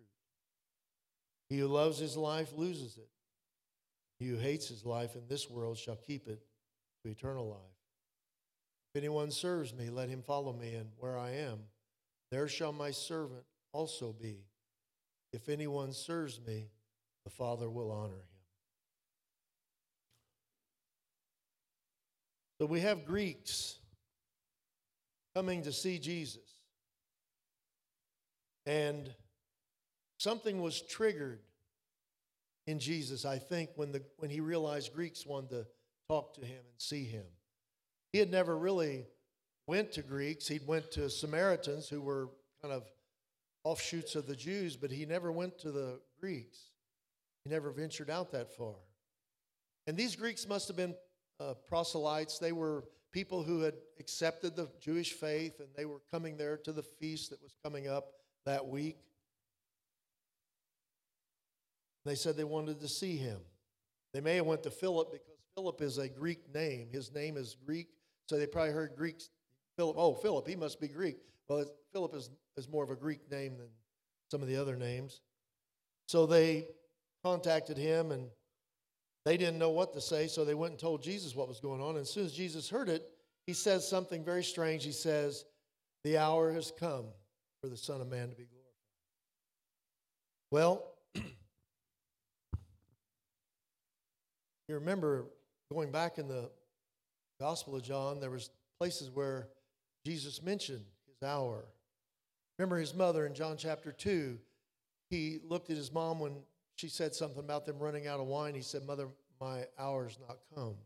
He 1.48 1.58
who 1.58 1.66
loves 1.66 1.98
his 1.98 2.16
life 2.16 2.52
loses 2.56 2.98
it. 2.98 3.08
He 4.18 4.26
who 4.26 4.36
hates 4.36 4.68
his 4.68 4.84
life 4.84 5.16
in 5.16 5.22
this 5.28 5.50
world 5.50 5.78
shall 5.78 5.96
keep 5.96 6.28
it 6.28 6.40
to 7.04 7.10
eternal 7.10 7.48
life. 7.48 7.58
If 8.94 8.98
anyone 9.00 9.30
serves 9.30 9.74
me, 9.74 9.90
let 9.90 10.08
him 10.08 10.22
follow 10.22 10.52
me, 10.52 10.74
and 10.74 10.88
where 10.98 11.18
I 11.18 11.30
am, 11.30 11.58
there 12.30 12.48
shall 12.48 12.72
my 12.72 12.90
servant 12.90 13.44
also 13.72 14.12
be. 14.12 14.44
If 15.32 15.48
anyone 15.48 15.92
serves 15.92 16.40
me, 16.46 16.68
the 17.24 17.30
Father 17.30 17.68
will 17.68 17.90
honor 17.90 18.14
him. 18.14 18.20
So 22.60 22.66
we 22.66 22.80
have 22.80 23.04
Greeks 23.04 23.78
coming 25.34 25.62
to 25.62 25.72
see 25.72 25.98
Jesus. 25.98 26.42
And 28.66 29.12
something 30.18 30.62
was 30.62 30.80
triggered 30.80 31.40
in 32.66 32.78
Jesus, 32.78 33.24
I 33.24 33.38
think, 33.38 33.70
when, 33.76 33.92
the, 33.92 34.02
when 34.18 34.30
he 34.30 34.40
realized 34.40 34.94
Greeks 34.94 35.26
wanted 35.26 35.50
to 35.50 35.66
talk 36.08 36.34
to 36.34 36.40
him 36.40 36.58
and 36.58 36.78
see 36.78 37.04
him. 37.04 37.24
He 38.12 38.18
had 38.18 38.30
never 38.30 38.56
really 38.56 39.06
went 39.66 39.92
to 39.92 40.02
Greeks. 40.02 40.48
He'd 40.48 40.66
went 40.66 40.90
to 40.92 41.10
Samaritans 41.10 41.88
who 41.88 42.00
were 42.00 42.28
kind 42.62 42.72
of 42.72 42.84
offshoots 43.64 44.14
of 44.14 44.26
the 44.26 44.36
Jews, 44.36 44.76
but 44.76 44.90
he 44.90 45.04
never 45.04 45.32
went 45.32 45.58
to 45.58 45.72
the 45.72 46.00
Greeks. 46.20 46.58
He 47.44 47.50
never 47.50 47.70
ventured 47.70 48.08
out 48.08 48.32
that 48.32 48.50
far. 48.56 48.76
And 49.86 49.96
these 49.96 50.16
Greeks 50.16 50.48
must 50.48 50.68
have 50.68 50.76
been 50.76 50.94
uh, 51.40 51.54
proselytes. 51.68 52.38
They 52.38 52.52
were 52.52 52.84
people 53.14 53.44
who 53.44 53.60
had 53.60 53.74
accepted 54.00 54.56
the 54.56 54.68
Jewish 54.80 55.12
faith 55.12 55.60
and 55.60 55.68
they 55.76 55.84
were 55.84 56.00
coming 56.10 56.36
there 56.36 56.56
to 56.56 56.72
the 56.72 56.82
feast 56.82 57.30
that 57.30 57.40
was 57.40 57.54
coming 57.62 57.86
up 57.86 58.08
that 58.44 58.66
week. 58.66 58.96
They 62.04 62.16
said 62.16 62.36
they 62.36 62.42
wanted 62.42 62.80
to 62.80 62.88
see 62.88 63.16
him. 63.16 63.38
They 64.12 64.20
may 64.20 64.36
have 64.36 64.46
went 64.46 64.64
to 64.64 64.70
Philip 64.70 65.12
because 65.12 65.38
Philip 65.54 65.80
is 65.80 65.98
a 65.98 66.08
Greek 66.08 66.52
name. 66.52 66.88
His 66.90 67.14
name 67.14 67.36
is 67.36 67.56
Greek, 67.64 67.86
so 68.26 68.36
they 68.36 68.48
probably 68.48 68.72
heard 68.72 68.96
Greek 68.96 69.22
Philip, 69.76 69.96
oh, 69.96 70.14
Philip, 70.14 70.46
he 70.46 70.56
must 70.56 70.80
be 70.80 70.88
Greek. 70.88 71.16
Well, 71.48 71.64
Philip 71.92 72.14
is, 72.14 72.30
is 72.56 72.68
more 72.68 72.84
of 72.84 72.90
a 72.90 72.96
Greek 72.96 73.30
name 73.30 73.58
than 73.58 73.68
some 74.30 74.42
of 74.42 74.48
the 74.48 74.56
other 74.56 74.76
names. 74.76 75.20
So 76.06 76.26
they 76.26 76.66
contacted 77.24 77.76
him 77.76 78.10
and 78.10 78.28
they 79.24 79.36
didn't 79.36 79.58
know 79.58 79.70
what 79.70 79.92
to 79.94 80.00
say, 80.00 80.26
so 80.26 80.44
they 80.44 80.54
went 80.54 80.72
and 80.72 80.80
told 80.80 81.02
Jesus 81.02 81.34
what 81.34 81.48
was 81.48 81.60
going 81.60 81.80
on. 81.80 81.90
And 81.90 82.00
as 82.00 82.10
soon 82.10 82.26
as 82.26 82.32
Jesus 82.32 82.68
heard 82.68 82.88
it, 82.88 83.10
he 83.46 83.52
says 83.54 83.88
something 83.88 84.24
very 84.24 84.44
strange. 84.44 84.84
He 84.84 84.92
says, 84.92 85.44
The 86.02 86.18
hour 86.18 86.52
has 86.52 86.72
come 86.78 87.06
for 87.62 87.68
the 87.68 87.76
Son 87.76 88.00
of 88.00 88.08
Man 88.08 88.28
to 88.28 88.36
be 88.36 88.44
glorified. 88.44 88.64
Well, 90.50 90.94
you 94.68 94.74
remember 94.74 95.26
going 95.72 95.90
back 95.90 96.18
in 96.18 96.28
the 96.28 96.50
Gospel 97.40 97.76
of 97.76 97.82
John, 97.82 98.20
there 98.20 98.30
was 98.30 98.50
places 98.78 99.10
where 99.10 99.48
Jesus 100.04 100.42
mentioned 100.42 100.84
his 101.06 101.26
hour. 101.26 101.64
Remember 102.58 102.76
his 102.76 102.94
mother 102.94 103.26
in 103.26 103.34
John 103.34 103.56
chapter 103.56 103.90
2, 103.90 104.38
he 105.10 105.38
looked 105.48 105.70
at 105.70 105.76
his 105.76 105.92
mom 105.92 106.20
when 106.20 106.34
she 106.76 106.88
said 106.88 107.14
something 107.14 107.38
about 107.38 107.66
them 107.66 107.78
running 107.78 108.06
out 108.06 108.20
of 108.20 108.26
wine. 108.26 108.54
He 108.54 108.62
said, 108.62 108.84
Mother, 108.84 109.08
my 109.40 109.64
hour's 109.78 110.18
not 110.26 110.38
come. 110.54 110.76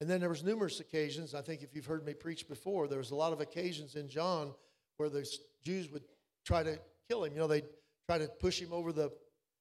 And 0.00 0.10
then 0.10 0.20
there 0.20 0.28
was 0.28 0.42
numerous 0.42 0.80
occasions, 0.80 1.34
I 1.34 1.42
think 1.42 1.62
if 1.62 1.74
you've 1.74 1.86
heard 1.86 2.04
me 2.04 2.12
preach 2.12 2.48
before, 2.48 2.88
there 2.88 2.98
was 2.98 3.12
a 3.12 3.14
lot 3.14 3.32
of 3.32 3.40
occasions 3.40 3.94
in 3.94 4.08
John 4.08 4.52
where 4.96 5.08
the 5.08 5.24
Jews 5.62 5.90
would 5.92 6.02
try 6.44 6.62
to 6.64 6.78
kill 7.08 7.24
him. 7.24 7.34
You 7.34 7.38
know, 7.38 7.46
they'd 7.46 7.68
try 8.08 8.18
to 8.18 8.26
push 8.26 8.60
him 8.60 8.72
over 8.72 8.92
the 8.92 9.12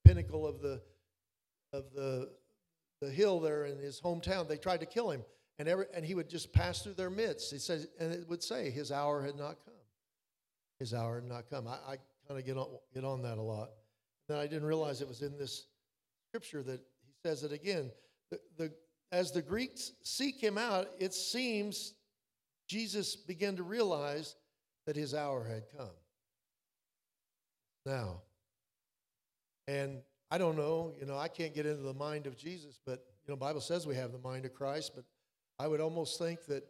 pinnacle 0.03 0.47
of 0.47 0.61
the 0.61 0.81
of 1.73 1.85
the 1.93 2.31
the 3.01 3.09
hill 3.09 3.39
there 3.39 3.65
in 3.65 3.77
his 3.77 4.01
hometown. 4.01 4.47
They 4.47 4.57
tried 4.57 4.79
to 4.79 4.85
kill 4.85 5.11
him, 5.11 5.23
and 5.59 5.67
every, 5.67 5.85
and 5.93 6.05
he 6.05 6.15
would 6.15 6.29
just 6.29 6.51
pass 6.53 6.81
through 6.81 6.93
their 6.93 7.09
midst. 7.09 7.51
He 7.51 7.59
says, 7.59 7.87
and 7.99 8.11
it 8.11 8.27
would 8.27 8.43
say, 8.43 8.69
his 8.69 8.91
hour 8.91 9.23
had 9.23 9.35
not 9.35 9.57
come. 9.63 9.73
His 10.79 10.93
hour 10.93 11.15
had 11.15 11.29
not 11.29 11.49
come. 11.49 11.67
I, 11.67 11.73
I 11.87 11.97
kind 12.27 12.39
of 12.39 12.45
get 12.45 12.57
on 12.57 12.67
get 12.93 13.03
on 13.03 13.21
that 13.21 13.37
a 13.37 13.41
lot. 13.41 13.69
I 14.39 14.47
didn't 14.47 14.67
realize 14.67 15.01
it 15.01 15.07
was 15.07 15.21
in 15.21 15.37
this 15.37 15.65
scripture 16.29 16.63
that 16.63 16.79
he 17.05 17.13
says 17.23 17.43
it 17.43 17.51
again. 17.51 17.91
The, 18.29 18.39
the 18.57 18.73
as 19.11 19.31
the 19.31 19.41
Greeks 19.41 19.91
seek 20.03 20.39
him 20.39 20.57
out, 20.57 20.87
it 20.99 21.13
seems 21.13 21.93
Jesus 22.67 23.15
began 23.15 23.57
to 23.57 23.63
realize 23.63 24.35
that 24.85 24.95
his 24.95 25.13
hour 25.13 25.43
had 25.43 25.63
come. 25.77 25.89
Now, 27.85 28.21
and 29.67 30.01
I 30.29 30.37
don't 30.37 30.55
know, 30.55 30.93
you 30.99 31.05
know, 31.05 31.17
I 31.17 31.27
can't 31.27 31.53
get 31.53 31.65
into 31.65 31.83
the 31.83 31.93
mind 31.93 32.25
of 32.27 32.37
Jesus, 32.37 32.79
but 32.85 33.05
you 33.25 33.33
know, 33.33 33.35
Bible 33.35 33.61
says 33.61 33.85
we 33.85 33.95
have 33.95 34.11
the 34.11 34.19
mind 34.19 34.45
of 34.45 34.53
Christ, 34.53 34.93
but 34.95 35.03
I 35.59 35.67
would 35.67 35.81
almost 35.81 36.17
think 36.17 36.45
that 36.45 36.63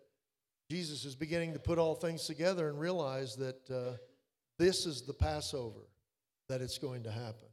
Jesus 0.69 1.05
is 1.05 1.15
beginning 1.15 1.53
to 1.53 1.59
put 1.59 1.77
all 1.77 1.95
things 1.95 2.25
together 2.25 2.69
and 2.69 2.79
realize 2.79 3.35
that 3.35 3.69
uh, 3.69 3.97
this 4.57 4.85
is 4.85 5.03
the 5.03 5.13
Passover 5.13 5.87
that 6.49 6.61
it's 6.61 6.77
going 6.77 7.03
to 7.03 7.11
happen. 7.11 7.50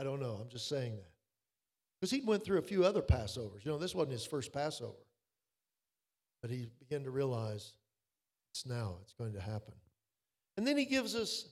I 0.00 0.02
don't 0.02 0.18
know. 0.18 0.38
I'm 0.40 0.48
just 0.48 0.66
saying 0.66 0.96
that. 0.96 1.10
Because 2.00 2.10
he 2.10 2.22
went 2.22 2.42
through 2.42 2.56
a 2.56 2.62
few 2.62 2.86
other 2.86 3.02
Passovers. 3.02 3.62
You 3.62 3.70
know, 3.70 3.76
this 3.76 3.94
wasn't 3.94 4.12
his 4.12 4.24
first 4.24 4.50
Passover. 4.50 4.94
But 6.40 6.50
he 6.50 6.68
began 6.78 7.04
to 7.04 7.10
realize 7.10 7.74
it's 8.54 8.64
now, 8.64 8.96
it's 9.02 9.12
going 9.12 9.34
to 9.34 9.40
happen. 9.40 9.74
And 10.56 10.66
then 10.66 10.78
he 10.78 10.86
gives 10.86 11.14
us 11.14 11.46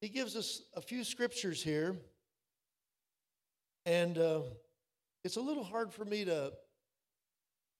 he 0.00 0.08
gives 0.08 0.36
us 0.36 0.62
a 0.74 0.80
few 0.80 1.04
scriptures 1.04 1.62
here 1.62 1.96
and 3.86 4.18
uh, 4.18 4.40
it's 5.24 5.36
a 5.36 5.40
little 5.40 5.62
hard 5.62 5.92
for 5.92 6.04
me 6.04 6.24
to 6.24 6.52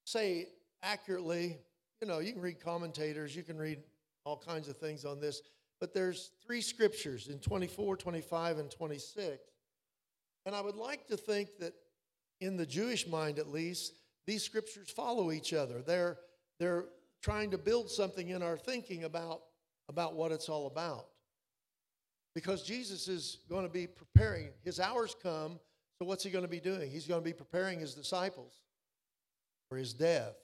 say 0.05 0.49
accurately. 0.83 1.59
You 2.01 2.09
know, 2.09 2.21
you 2.21 2.33
can 2.33 2.43
read 2.43 2.61
commentators, 2.61 3.35
you 3.35 3.43
can 3.43 3.59
read 3.59 3.79
all 4.25 4.37
kinds 4.37 4.69
of 4.69 4.77
things 4.77 5.05
on 5.05 5.21
this, 5.21 5.43
but 5.81 5.93
there's 5.93 6.31
three 6.47 6.61
scriptures 6.61 7.29
in 7.29 7.41
24, 7.41 7.97
25, 7.97 8.59
and 8.59 8.71
26. 8.71 9.52
And 10.47 10.55
I 10.55 10.61
would 10.61 10.77
like 10.77 11.07
to 11.09 11.17
think 11.17 11.59
that 11.61 11.75
in 12.41 12.57
the 12.57 12.67
Jewish 12.67 13.07
mind 13.07 13.39
at 13.39 13.49
least, 13.49 13.95
these 14.27 14.43
scriptures 14.43 14.91
follow 14.91 15.33
each 15.33 15.53
other. 15.53 15.83
They're, 15.83 16.19
they're 16.59 16.87
trying 17.23 17.51
to 17.53 17.59
build 17.59 17.91
something 17.91 18.31
in 18.31 18.43
our 18.43 18.57
thinking 18.57 19.05
about, 19.05 19.43
about 19.89 20.15
what 20.15 20.33
it's 20.33 20.49
all 20.49 20.67
about. 20.67 21.07
Because 22.35 22.63
Jesus 22.63 23.09
is 23.09 23.39
going 23.49 23.65
to 23.65 23.73
be 23.73 23.87
preparing, 23.87 24.51
his 24.65 24.81
hours 24.81 25.15
come 25.23 25.59
so, 26.03 26.07
what's 26.07 26.25
he 26.25 26.31
going 26.31 26.43
to 26.43 26.51
be 26.51 26.59
doing? 26.59 26.91
He's 26.91 27.07
going 27.07 27.21
to 27.21 27.25
be 27.25 27.33
preparing 27.33 27.79
his 27.79 27.95
disciples 27.95 28.59
for 29.69 29.77
his 29.77 29.95
death. 29.95 30.35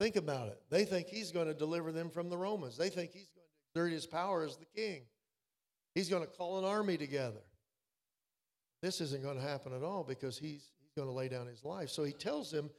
Think 0.00 0.16
about 0.16 0.48
it. 0.48 0.58
They 0.70 0.86
think 0.86 1.08
he's 1.08 1.30
going 1.30 1.48
to 1.48 1.52
deliver 1.52 1.92
them 1.92 2.08
from 2.08 2.30
the 2.30 2.38
Romans, 2.38 2.78
they 2.78 2.88
think 2.88 3.10
he's 3.12 3.28
going 3.28 3.44
to 3.44 3.80
exert 3.80 3.92
his 3.92 4.06
power 4.06 4.44
as 4.44 4.56
the 4.56 4.64
king. 4.64 5.02
He's 5.94 6.08
going 6.08 6.22
to 6.22 6.26
call 6.26 6.58
an 6.58 6.64
army 6.64 6.96
together. 6.96 7.42
This 8.82 9.00
isn't 9.00 9.22
going 9.22 9.36
to 9.36 9.42
happen 9.42 9.72
at 9.72 9.82
all 9.82 10.04
because 10.04 10.38
he's, 10.38 10.70
he's 10.80 10.92
going 10.96 11.08
to 11.08 11.14
lay 11.14 11.28
down 11.28 11.46
his 11.46 11.64
life. 11.64 11.90
So 11.90 12.04
he 12.04 12.12
tells 12.12 12.50
them, 12.50 12.70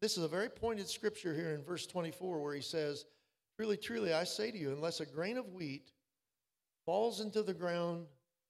this 0.00 0.16
is 0.16 0.24
a 0.24 0.28
very 0.28 0.48
pointed 0.48 0.88
scripture 0.88 1.34
here 1.34 1.50
in 1.50 1.64
verse 1.64 1.86
24 1.86 2.40
where 2.40 2.54
he 2.54 2.60
says, 2.60 3.04
Truly, 3.56 3.76
truly, 3.76 4.12
I 4.12 4.22
say 4.22 4.52
to 4.52 4.56
you, 4.56 4.70
unless 4.70 5.00
a 5.00 5.06
grain 5.06 5.36
of 5.36 5.52
wheat 5.52 5.90
falls 6.86 7.20
into 7.20 7.42
the 7.42 7.54
ground 7.54 8.06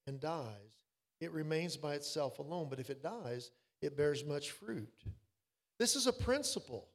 and 0.07 0.21
dies, 0.21 0.83
it 1.23 1.33
remains 1.33 1.79
by 1.79 1.95
itself 1.95 2.39
alone. 2.39 2.67
But 2.69 2.79
if 2.79 2.91
it 2.91 3.03
dies, 3.03 3.51
it 3.81 3.97
bears 3.97 4.23
much 4.23 4.51
fruit. 4.51 4.93
This 5.79 5.97
is 5.97 6.07
a 6.07 6.13
principle, 6.13 6.89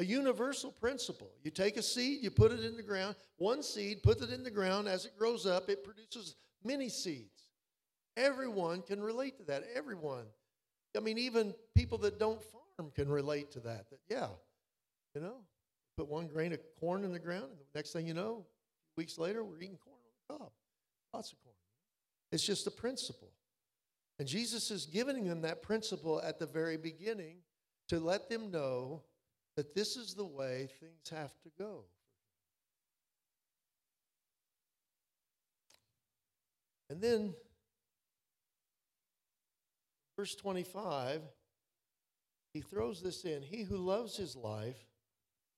a 0.00 0.04
universal 0.04 0.72
principle. 0.72 1.30
You 1.44 1.52
take 1.52 1.76
a 1.76 1.82
seed, 1.82 2.24
you 2.24 2.32
put 2.32 2.50
it 2.50 2.64
in 2.64 2.76
the 2.76 2.82
ground, 2.82 3.14
one 3.36 3.62
seed, 3.62 4.02
put 4.02 4.20
it 4.20 4.30
in 4.30 4.42
the 4.42 4.50
ground. 4.50 4.88
As 4.88 5.04
it 5.04 5.16
grows 5.16 5.46
up, 5.46 5.68
it 5.68 5.84
produces 5.84 6.34
many 6.64 6.88
seeds. 6.88 7.41
Everyone 8.16 8.82
can 8.82 9.02
relate 9.02 9.38
to 9.38 9.44
that. 9.44 9.64
Everyone. 9.74 10.24
I 10.96 11.00
mean, 11.00 11.18
even 11.18 11.54
people 11.74 11.98
that 11.98 12.18
don't 12.18 12.42
farm 12.42 12.90
can 12.94 13.08
relate 13.08 13.50
to 13.52 13.60
that. 13.60 13.88
That, 13.90 14.00
yeah, 14.08 14.28
you 15.14 15.20
know, 15.20 15.36
put 15.96 16.08
one 16.08 16.26
grain 16.26 16.52
of 16.52 16.60
corn 16.78 17.04
in 17.04 17.12
the 17.12 17.18
ground, 17.18 17.44
and 17.44 17.58
the 17.58 17.78
next 17.78 17.92
thing 17.92 18.06
you 18.06 18.14
know, 18.14 18.44
weeks 18.96 19.18
later, 19.18 19.44
we're 19.44 19.58
eating 19.58 19.78
corn 19.82 19.96
on 19.96 20.38
the 20.38 20.44
cob. 20.44 20.52
Lots 21.14 21.32
of 21.32 21.42
corn. 21.42 21.54
It's 22.30 22.44
just 22.44 22.66
a 22.66 22.70
principle. 22.70 23.30
And 24.18 24.28
Jesus 24.28 24.70
is 24.70 24.86
giving 24.86 25.26
them 25.26 25.42
that 25.42 25.62
principle 25.62 26.20
at 26.22 26.38
the 26.38 26.46
very 26.46 26.76
beginning 26.76 27.38
to 27.88 27.98
let 27.98 28.28
them 28.28 28.50
know 28.50 29.02
that 29.56 29.74
this 29.74 29.96
is 29.96 30.14
the 30.14 30.24
way 30.24 30.68
things 30.80 31.08
have 31.10 31.32
to 31.42 31.50
go. 31.58 31.84
And 36.88 37.00
then, 37.00 37.34
verse 40.16 40.34
25, 40.34 41.22
he 42.54 42.60
throws 42.60 43.02
this 43.02 43.24
in 43.24 43.42
He 43.42 43.62
who 43.62 43.76
loves 43.76 44.16
his 44.16 44.36
life 44.36 44.76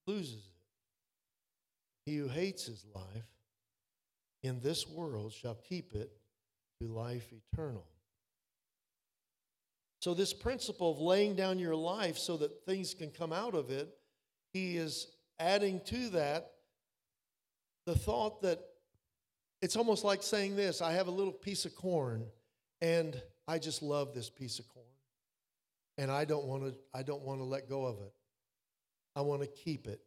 loses 0.07 0.47
it. 0.47 2.11
He 2.11 2.17
who 2.17 2.29
hates 2.29 2.67
his 2.67 2.85
life 2.95 3.27
in 4.43 4.61
this 4.61 4.87
world 4.87 5.33
shall 5.33 5.55
keep 5.55 5.95
it 5.95 6.13
to 6.81 6.89
life 6.89 7.33
eternal. 7.33 7.87
So, 10.01 10.13
this 10.13 10.35
principle 10.35 10.91
of 10.93 11.01
laying 11.01 11.35
down 11.35 11.59
your 11.59 11.75
life 11.75 12.19
so 12.19 12.37
that 12.37 12.67
things 12.67 12.93
can 12.93 13.11
come 13.11 13.33
out 13.33 13.55
of 13.55 13.71
it, 13.71 13.89
he 14.53 14.77
is 14.77 15.07
adding 15.39 15.81
to 15.87 16.11
that 16.11 16.51
the 17.87 17.95
thought 17.95 18.43
that 18.43 18.61
it's 19.63 19.77
almost 19.77 20.05
like 20.05 20.23
saying 20.23 20.57
this 20.57 20.83
I 20.83 20.93
have 20.93 21.07
a 21.07 21.11
little 21.11 21.33
piece 21.33 21.65
of 21.65 21.75
corn, 21.75 22.27
and 22.83 23.21
I 23.47 23.59
just 23.59 23.83
love 23.83 24.15
this 24.15 24.31
piece 24.31 24.59
of 24.59 24.69
corn. 24.69 24.87
And 25.99 26.11
I 26.11 26.25
don't 26.25 26.45
want 26.47 26.65
to, 26.65 26.75
I 26.93 27.03
don't 27.03 27.23
want 27.23 27.41
to 27.41 27.45
let 27.45 27.69
go 27.69 27.85
of 27.85 28.01
it. 28.01 28.13
I 29.15 29.21
want 29.21 29.43
to 29.43 29.47
keep 29.47 29.87
it 29.87 30.01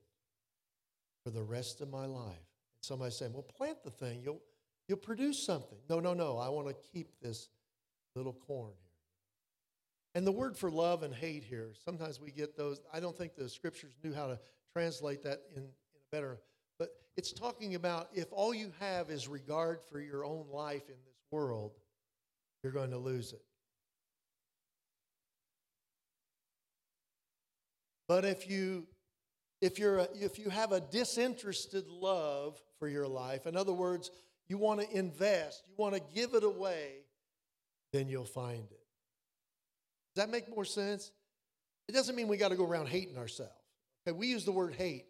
for 1.23 1.29
the 1.29 1.43
rest 1.43 1.81
of 1.81 1.89
my 1.89 2.05
life. 2.05 2.35
Somebody 2.81 3.11
saying, 3.11 3.33
Well, 3.33 3.43
plant 3.43 3.83
the 3.83 3.91
thing, 3.91 4.21
you'll, 4.23 4.41
you'll 4.87 4.97
produce 4.97 5.41
something. 5.41 5.77
No, 5.89 5.99
no, 5.99 6.13
no. 6.13 6.37
I 6.37 6.49
want 6.49 6.67
to 6.67 6.75
keep 6.91 7.19
this 7.21 7.49
little 8.15 8.33
corn 8.33 8.73
here. 8.81 8.87
And 10.15 10.25
the 10.25 10.31
word 10.31 10.57
for 10.57 10.71
love 10.71 11.03
and 11.03 11.13
hate 11.13 11.43
here, 11.43 11.73
sometimes 11.85 12.19
we 12.19 12.31
get 12.31 12.57
those. 12.57 12.81
I 12.91 12.99
don't 12.99 13.15
think 13.15 13.35
the 13.35 13.47
scriptures 13.47 13.93
knew 14.03 14.13
how 14.13 14.27
to 14.27 14.39
translate 14.73 15.23
that 15.23 15.41
in, 15.55 15.61
in 15.61 15.67
a 15.67 16.15
better, 16.15 16.39
but 16.79 16.89
it's 17.15 17.31
talking 17.31 17.75
about 17.75 18.09
if 18.13 18.27
all 18.31 18.53
you 18.53 18.71
have 18.79 19.09
is 19.09 19.27
regard 19.27 19.79
for 19.81 19.99
your 19.99 20.25
own 20.25 20.45
life 20.51 20.89
in 20.89 20.95
this 21.05 21.17
world, 21.31 21.73
you're 22.67 22.73
going 22.73 22.91
to 22.91 22.97
lose 22.97 23.31
it. 23.31 23.41
But 28.09 28.25
if 28.25 28.49
you 28.49 28.87
if 29.61 29.79
you're 29.79 29.99
a, 29.99 30.07
if 30.13 30.37
you 30.37 30.49
have 30.49 30.73
a 30.73 30.81
disinterested 30.81 31.87
love 31.87 32.61
for 32.77 32.89
your 32.89 33.07
life, 33.07 33.47
in 33.47 33.55
other 33.55 33.71
words, 33.71 34.11
you 34.49 34.57
want 34.57 34.81
to 34.81 34.97
invest, 34.97 35.63
you 35.65 35.75
want 35.77 35.95
to 35.95 36.01
give 36.13 36.33
it 36.33 36.43
away, 36.43 37.05
then 37.93 38.09
you'll 38.09 38.25
find 38.25 38.65
it. 38.69 38.83
Does 40.13 40.25
that 40.25 40.29
make 40.29 40.53
more 40.53 40.65
sense? 40.65 41.11
It 41.87 41.93
doesn't 41.93 42.17
mean 42.17 42.27
we 42.27 42.35
got 42.35 42.49
to 42.49 42.57
go 42.57 42.65
around 42.65 42.89
hating 42.89 43.17
ourselves. 43.17 43.53
Okay, 44.05 44.15
we 44.15 44.27
use 44.27 44.43
the 44.43 44.51
word 44.51 44.75
hate. 44.75 45.05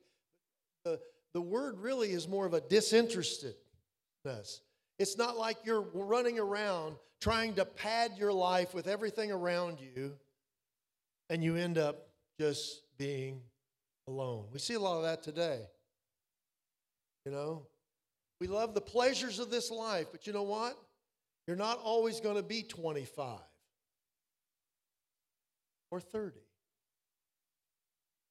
The, 0.85 0.99
the 1.33 1.41
word 1.41 1.79
really 1.79 2.11
is 2.11 2.27
more 2.27 2.45
of 2.45 2.53
a 2.53 2.61
disinterestedness. 2.61 4.61
It's 4.99 5.17
not 5.17 5.37
like 5.37 5.57
you're 5.63 5.85
running 5.93 6.39
around 6.39 6.95
trying 7.21 7.53
to 7.55 7.65
pad 7.65 8.11
your 8.17 8.33
life 8.33 8.73
with 8.73 8.87
everything 8.87 9.31
around 9.31 9.79
you 9.79 10.13
and 11.29 11.43
you 11.43 11.55
end 11.55 11.77
up 11.77 12.07
just 12.39 12.81
being 12.97 13.41
alone. 14.07 14.45
We 14.51 14.59
see 14.59 14.75
a 14.75 14.79
lot 14.79 14.97
of 14.97 15.03
that 15.03 15.23
today. 15.23 15.61
You 17.25 17.31
know, 17.31 17.67
we 18.39 18.47
love 18.47 18.73
the 18.73 18.81
pleasures 18.81 19.39
of 19.39 19.49
this 19.49 19.69
life, 19.69 20.07
but 20.11 20.27
you 20.27 20.33
know 20.33 20.43
what? 20.43 20.77
You're 21.47 21.57
not 21.57 21.79
always 21.79 22.19
going 22.19 22.35
to 22.35 22.43
be 22.43 22.63
25 22.63 23.39
or 25.91 25.99
30. 25.99 26.37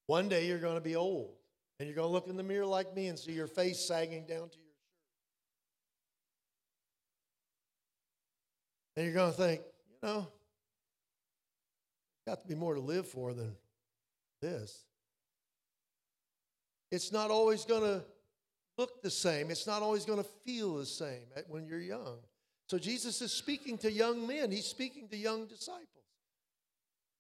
One 0.07 0.29
day 0.29 0.47
you're 0.47 0.59
going 0.59 0.77
to 0.77 0.81
be 0.81 0.97
old 0.97 1.33
and 1.79 1.89
you're 1.89 1.97
going 1.97 2.09
to 2.09 2.13
look 2.13 2.29
in 2.29 2.37
the 2.37 2.43
mirror 2.43 2.67
like 2.67 2.95
me 2.95 3.09
and 3.09 3.19
see 3.19 3.33
your 3.33 3.47
face 3.47 3.81
sagging 3.81 4.25
down 4.27 4.49
to 4.49 4.59
your 4.59 4.66
And 8.97 9.05
you're 9.05 9.15
going 9.15 9.33
to 9.33 9.37
think, 9.37 9.61
you 9.91 10.09
know, 10.09 10.29
got 12.27 12.41
to 12.41 12.49
be 12.49 12.55
more 12.55 12.75
to 12.75 12.81
live 12.81 13.07
for 13.07 13.35
than 13.35 13.55
this. 14.41 14.85
It's 16.91 17.13
not 17.13 17.31
always 17.31 17.65
going 17.65 17.83
to 17.83 18.03
look 18.79 19.03
the 19.03 19.11
same. 19.11 19.51
It's 19.51 19.67
not 19.67 19.83
always 19.83 20.05
going 20.05 20.23
to 20.23 20.29
feel 20.45 20.77
the 20.77 20.87
same 20.87 21.27
when 21.49 21.67
you're 21.67 21.81
young. 21.81 22.19
So 22.69 22.79
Jesus 22.79 23.23
is 23.23 23.33
speaking 23.33 23.79
to 23.79 23.93
young 23.93 24.27
men, 24.27 24.51
he's 24.51 24.67
speaking 24.67 25.09
to 25.09 25.17
young 25.17 25.47
disciples. 25.47 25.87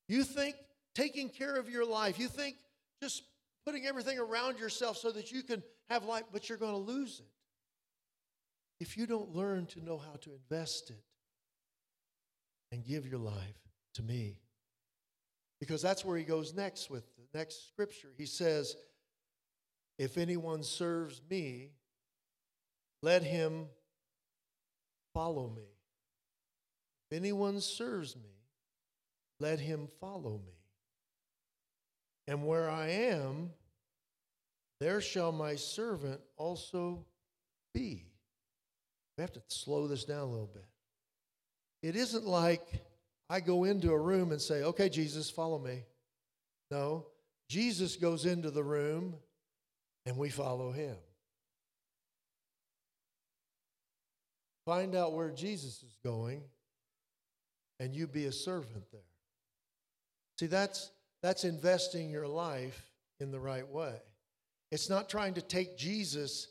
You 0.08 0.24
think 0.24 0.56
taking 0.94 1.28
care 1.28 1.56
of 1.56 1.68
your 1.68 1.84
life, 1.84 2.18
you 2.18 2.28
think 2.28 2.56
just 3.02 3.22
putting 3.64 3.86
everything 3.86 4.18
around 4.18 4.58
yourself 4.58 4.96
so 4.96 5.10
that 5.12 5.30
you 5.30 5.42
can 5.42 5.62
have 5.88 6.04
life, 6.04 6.24
but 6.32 6.48
you're 6.48 6.58
going 6.58 6.72
to 6.72 6.78
lose 6.78 7.20
it 7.20 7.26
if 8.80 8.96
you 8.96 9.06
don't 9.06 9.34
learn 9.34 9.66
to 9.66 9.84
know 9.84 9.98
how 9.98 10.16
to 10.22 10.30
invest 10.32 10.90
it 10.90 11.02
and 12.72 12.84
give 12.84 13.06
your 13.06 13.18
life 13.18 13.60
to 13.94 14.02
me. 14.02 14.40
Because 15.60 15.80
that's 15.80 16.04
where 16.04 16.16
he 16.16 16.24
goes 16.24 16.54
next 16.54 16.90
with 16.90 17.04
the 17.16 17.38
next 17.38 17.68
scripture. 17.68 18.12
He 18.16 18.26
says, 18.26 18.76
If 19.98 20.18
anyone 20.18 20.62
serves 20.62 21.20
me, 21.30 21.70
let 23.02 23.22
him 23.22 23.66
follow 25.14 25.48
me. 25.48 25.68
If 27.10 27.16
anyone 27.16 27.60
serves 27.60 28.16
me, 28.16 28.36
let 29.40 29.60
him 29.60 29.88
follow 30.00 30.40
me. 30.44 30.52
And 32.26 32.46
where 32.46 32.68
I 32.68 32.88
am, 32.88 33.50
there 34.80 35.00
shall 35.00 35.32
my 35.32 35.54
servant 35.54 36.20
also 36.36 37.06
be. 37.72 38.04
We 39.16 39.22
have 39.22 39.32
to 39.32 39.42
slow 39.48 39.86
this 39.86 40.04
down 40.04 40.20
a 40.20 40.30
little 40.30 40.50
bit. 40.52 40.66
It 41.86 41.94
isn't 41.94 42.26
like 42.26 42.66
I 43.30 43.38
go 43.38 43.62
into 43.62 43.92
a 43.92 43.98
room 43.98 44.32
and 44.32 44.42
say, 44.42 44.64
okay, 44.64 44.88
Jesus, 44.88 45.30
follow 45.30 45.56
me. 45.56 45.84
No, 46.68 47.06
Jesus 47.48 47.94
goes 47.94 48.26
into 48.26 48.50
the 48.50 48.64
room 48.64 49.14
and 50.04 50.16
we 50.16 50.28
follow 50.28 50.72
him. 50.72 50.96
Find 54.64 54.96
out 54.96 55.12
where 55.12 55.30
Jesus 55.30 55.84
is 55.84 55.96
going 56.02 56.42
and 57.78 57.94
you 57.94 58.08
be 58.08 58.24
a 58.24 58.32
servant 58.32 58.90
there. 58.90 59.00
See, 60.40 60.46
that's, 60.46 60.90
that's 61.22 61.44
investing 61.44 62.10
your 62.10 62.26
life 62.26 62.90
in 63.20 63.30
the 63.30 63.38
right 63.38 63.68
way. 63.68 63.94
It's 64.72 64.90
not 64.90 65.08
trying 65.08 65.34
to 65.34 65.40
take 65.40 65.78
Jesus 65.78 66.48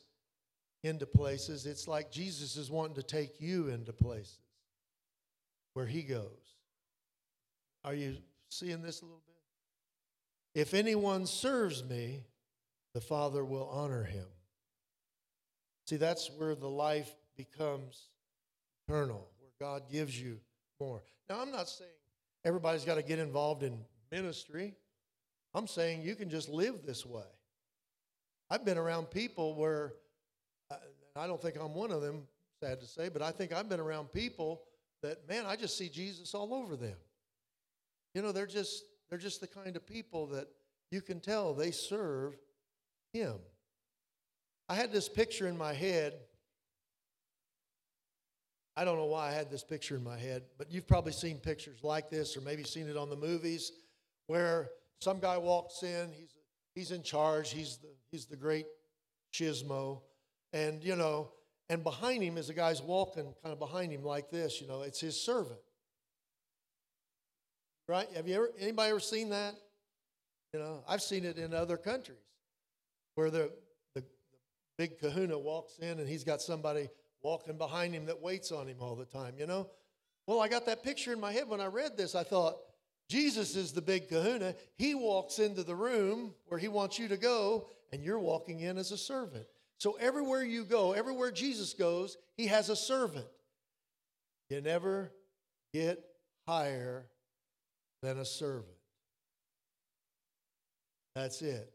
into 0.81 1.05
places, 1.05 1.65
it's 1.65 1.89
like 1.89 2.09
Jesus 2.09 2.55
is 2.55 2.71
wanting 2.71 2.95
to 2.95 3.03
take 3.03 3.41
you 3.41 3.67
into 3.67 3.91
places 3.91 4.37
where 5.75 5.85
he 5.85 6.01
goes. 6.01 6.55
Are 7.83 7.93
you 7.93 8.15
seeing 8.49 8.81
this 8.81 9.01
a 9.01 9.05
little 9.05 9.21
bit? 9.27 10.59
If 10.59 10.73
anyone 10.73 11.27
serves 11.27 11.83
me, 11.83 12.23
the 12.93 13.01
Father 13.01 13.43
will 13.43 13.67
honor 13.67 14.05
him. 14.05 14.25
See, 15.85 15.97
that's 15.97 16.31
where 16.37 16.55
the 16.55 16.69
life 16.69 17.13
becomes 17.35 18.09
eternal, 18.87 19.27
where 19.37 19.51
God 19.59 19.83
gives 19.91 20.19
you 20.19 20.39
more. 20.79 21.03
Now, 21.29 21.41
I'm 21.41 21.51
not 21.51 21.67
saying 21.67 21.91
everybody's 22.45 22.85
got 22.85 22.95
to 22.95 23.03
get 23.03 23.19
involved 23.19 23.61
in 23.61 23.77
ministry. 24.11 24.75
I'm 25.53 25.67
saying 25.67 26.03
you 26.03 26.15
can 26.15 26.29
just 26.29 26.47
live 26.47 26.85
this 26.85 27.05
way. 27.05 27.27
I've 28.49 28.63
been 28.63 28.77
around 28.77 29.11
people 29.11 29.55
where, 29.55 29.93
I 31.17 31.27
don't 31.27 31.41
think 31.41 31.57
I'm 31.59 31.73
one 31.73 31.91
of 31.91 32.01
them, 32.01 32.27
sad 32.61 32.79
to 32.79 32.87
say, 32.87 33.09
but 33.09 33.21
I 33.21 33.31
think 33.31 33.51
I've 33.51 33.67
been 33.67 33.81
around 33.81 34.13
people 34.13 34.61
that, 35.05 35.27
man, 35.27 35.45
I 35.45 35.55
just 35.55 35.77
see 35.77 35.89
Jesus 35.89 36.33
all 36.33 36.53
over 36.53 36.75
them. 36.75 36.97
You 38.13 38.21
know, 38.21 38.31
they're 38.31 38.45
just 38.45 38.83
they're 39.09 39.19
just 39.19 39.41
the 39.41 39.47
kind 39.47 39.75
of 39.75 39.85
people 39.85 40.27
that 40.27 40.47
you 40.91 41.01
can 41.01 41.19
tell 41.19 41.53
they 41.53 41.71
serve 41.71 42.35
him. 43.13 43.35
I 44.67 44.75
had 44.75 44.91
this 44.91 45.07
picture 45.07 45.47
in 45.47 45.57
my 45.57 45.73
head 45.73 46.13
I 48.77 48.83
don't 48.83 48.97
know 48.97 49.05
why 49.05 49.29
I 49.29 49.31
had 49.31 49.49
this 49.49 49.63
picture 49.63 49.95
in 49.95 50.03
my 50.03 50.17
head, 50.17 50.43
but 50.57 50.69
you've 50.69 50.87
probably 50.87 51.13
seen 51.13 51.37
pictures 51.37 51.79
like 51.81 52.09
this 52.09 52.35
or 52.35 52.41
maybe 52.41 52.63
seen 52.63 52.89
it 52.89 52.97
on 52.97 53.09
the 53.09 53.15
movies 53.15 53.71
where 54.27 54.69
some 54.99 55.19
guy 55.19 55.37
walks 55.37 55.81
in, 55.81 56.11
he's, 56.11 56.35
he's 56.73 56.91
in 56.91 57.01
charge, 57.01 57.51
he's 57.51 57.77
the, 57.77 57.87
he's 58.11 58.25
the 58.25 58.35
great 58.35 58.65
chismo, 59.33 60.01
and, 60.51 60.83
you 60.83 60.95
know, 60.97 61.31
and 61.69 61.83
behind 61.83 62.23
him 62.23 62.37
is 62.37 62.49
a 62.49 62.53
guy's 62.53 62.81
walking 62.81 63.33
kind 63.41 63.53
of 63.53 63.59
behind 63.59 63.91
him 63.91 64.03
like 64.03 64.29
this, 64.29 64.61
you 64.61 64.67
know, 64.67 64.81
it's 64.81 64.99
his 64.99 65.19
servant. 65.19 65.59
Right? 67.87 68.07
Have 68.15 68.27
you 68.27 68.35
ever, 68.35 68.51
anybody 68.59 68.89
ever 68.89 68.99
seen 68.99 69.29
that? 69.29 69.55
You 70.53 70.59
know, 70.59 70.83
I've 70.87 71.01
seen 71.01 71.25
it 71.25 71.37
in 71.37 71.53
other 71.53 71.77
countries 71.77 72.17
where 73.15 73.29
the, 73.29 73.51
the, 73.93 74.01
the 74.01 74.05
big 74.77 74.99
kahuna 74.99 75.37
walks 75.37 75.77
in 75.79 75.99
and 75.99 76.07
he's 76.07 76.23
got 76.23 76.41
somebody 76.41 76.89
walking 77.21 77.57
behind 77.57 77.93
him 77.93 78.05
that 78.05 78.21
waits 78.21 78.51
on 78.51 78.67
him 78.67 78.77
all 78.79 78.95
the 78.95 79.05
time, 79.05 79.33
you 79.37 79.47
know? 79.47 79.69
Well, 80.27 80.41
I 80.41 80.47
got 80.47 80.65
that 80.65 80.83
picture 80.83 81.13
in 81.13 81.19
my 81.19 81.31
head 81.31 81.47
when 81.47 81.61
I 81.61 81.67
read 81.67 81.97
this. 81.97 82.15
I 82.15 82.23
thought, 82.23 82.57
Jesus 83.07 83.55
is 83.55 83.71
the 83.71 83.81
big 83.81 84.09
kahuna. 84.09 84.55
He 84.77 84.95
walks 84.95 85.37
into 85.37 85.63
the 85.63 85.75
room 85.75 86.33
where 86.47 86.59
he 86.59 86.67
wants 86.67 86.97
you 86.97 87.07
to 87.09 87.17
go, 87.17 87.67
and 87.91 88.03
you're 88.03 88.19
walking 88.19 88.61
in 88.61 88.77
as 88.77 88.91
a 88.91 88.97
servant. 88.97 89.45
So 89.79 89.97
everywhere 89.99 90.43
you 90.43 90.63
go, 90.63 90.93
everywhere 90.93 91.31
Jesus 91.31 91.73
goes, 91.73 92.17
he 92.37 92.47
has 92.47 92.69
a 92.69 92.75
servant. 92.75 93.27
You 94.49 94.61
never 94.61 95.11
get 95.73 96.03
higher 96.47 97.07
than 98.01 98.19
a 98.19 98.25
servant. 98.25 98.67
That's 101.15 101.41
it. 101.41 101.71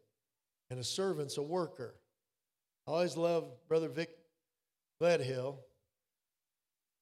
And 0.70 0.78
a 0.78 0.84
servant's 0.84 1.36
a 1.36 1.42
worker. 1.42 1.94
I 2.86 2.92
always 2.92 3.16
love 3.16 3.44
Brother 3.68 3.88
Vic 3.88 4.10
Ledhill. 5.02 5.56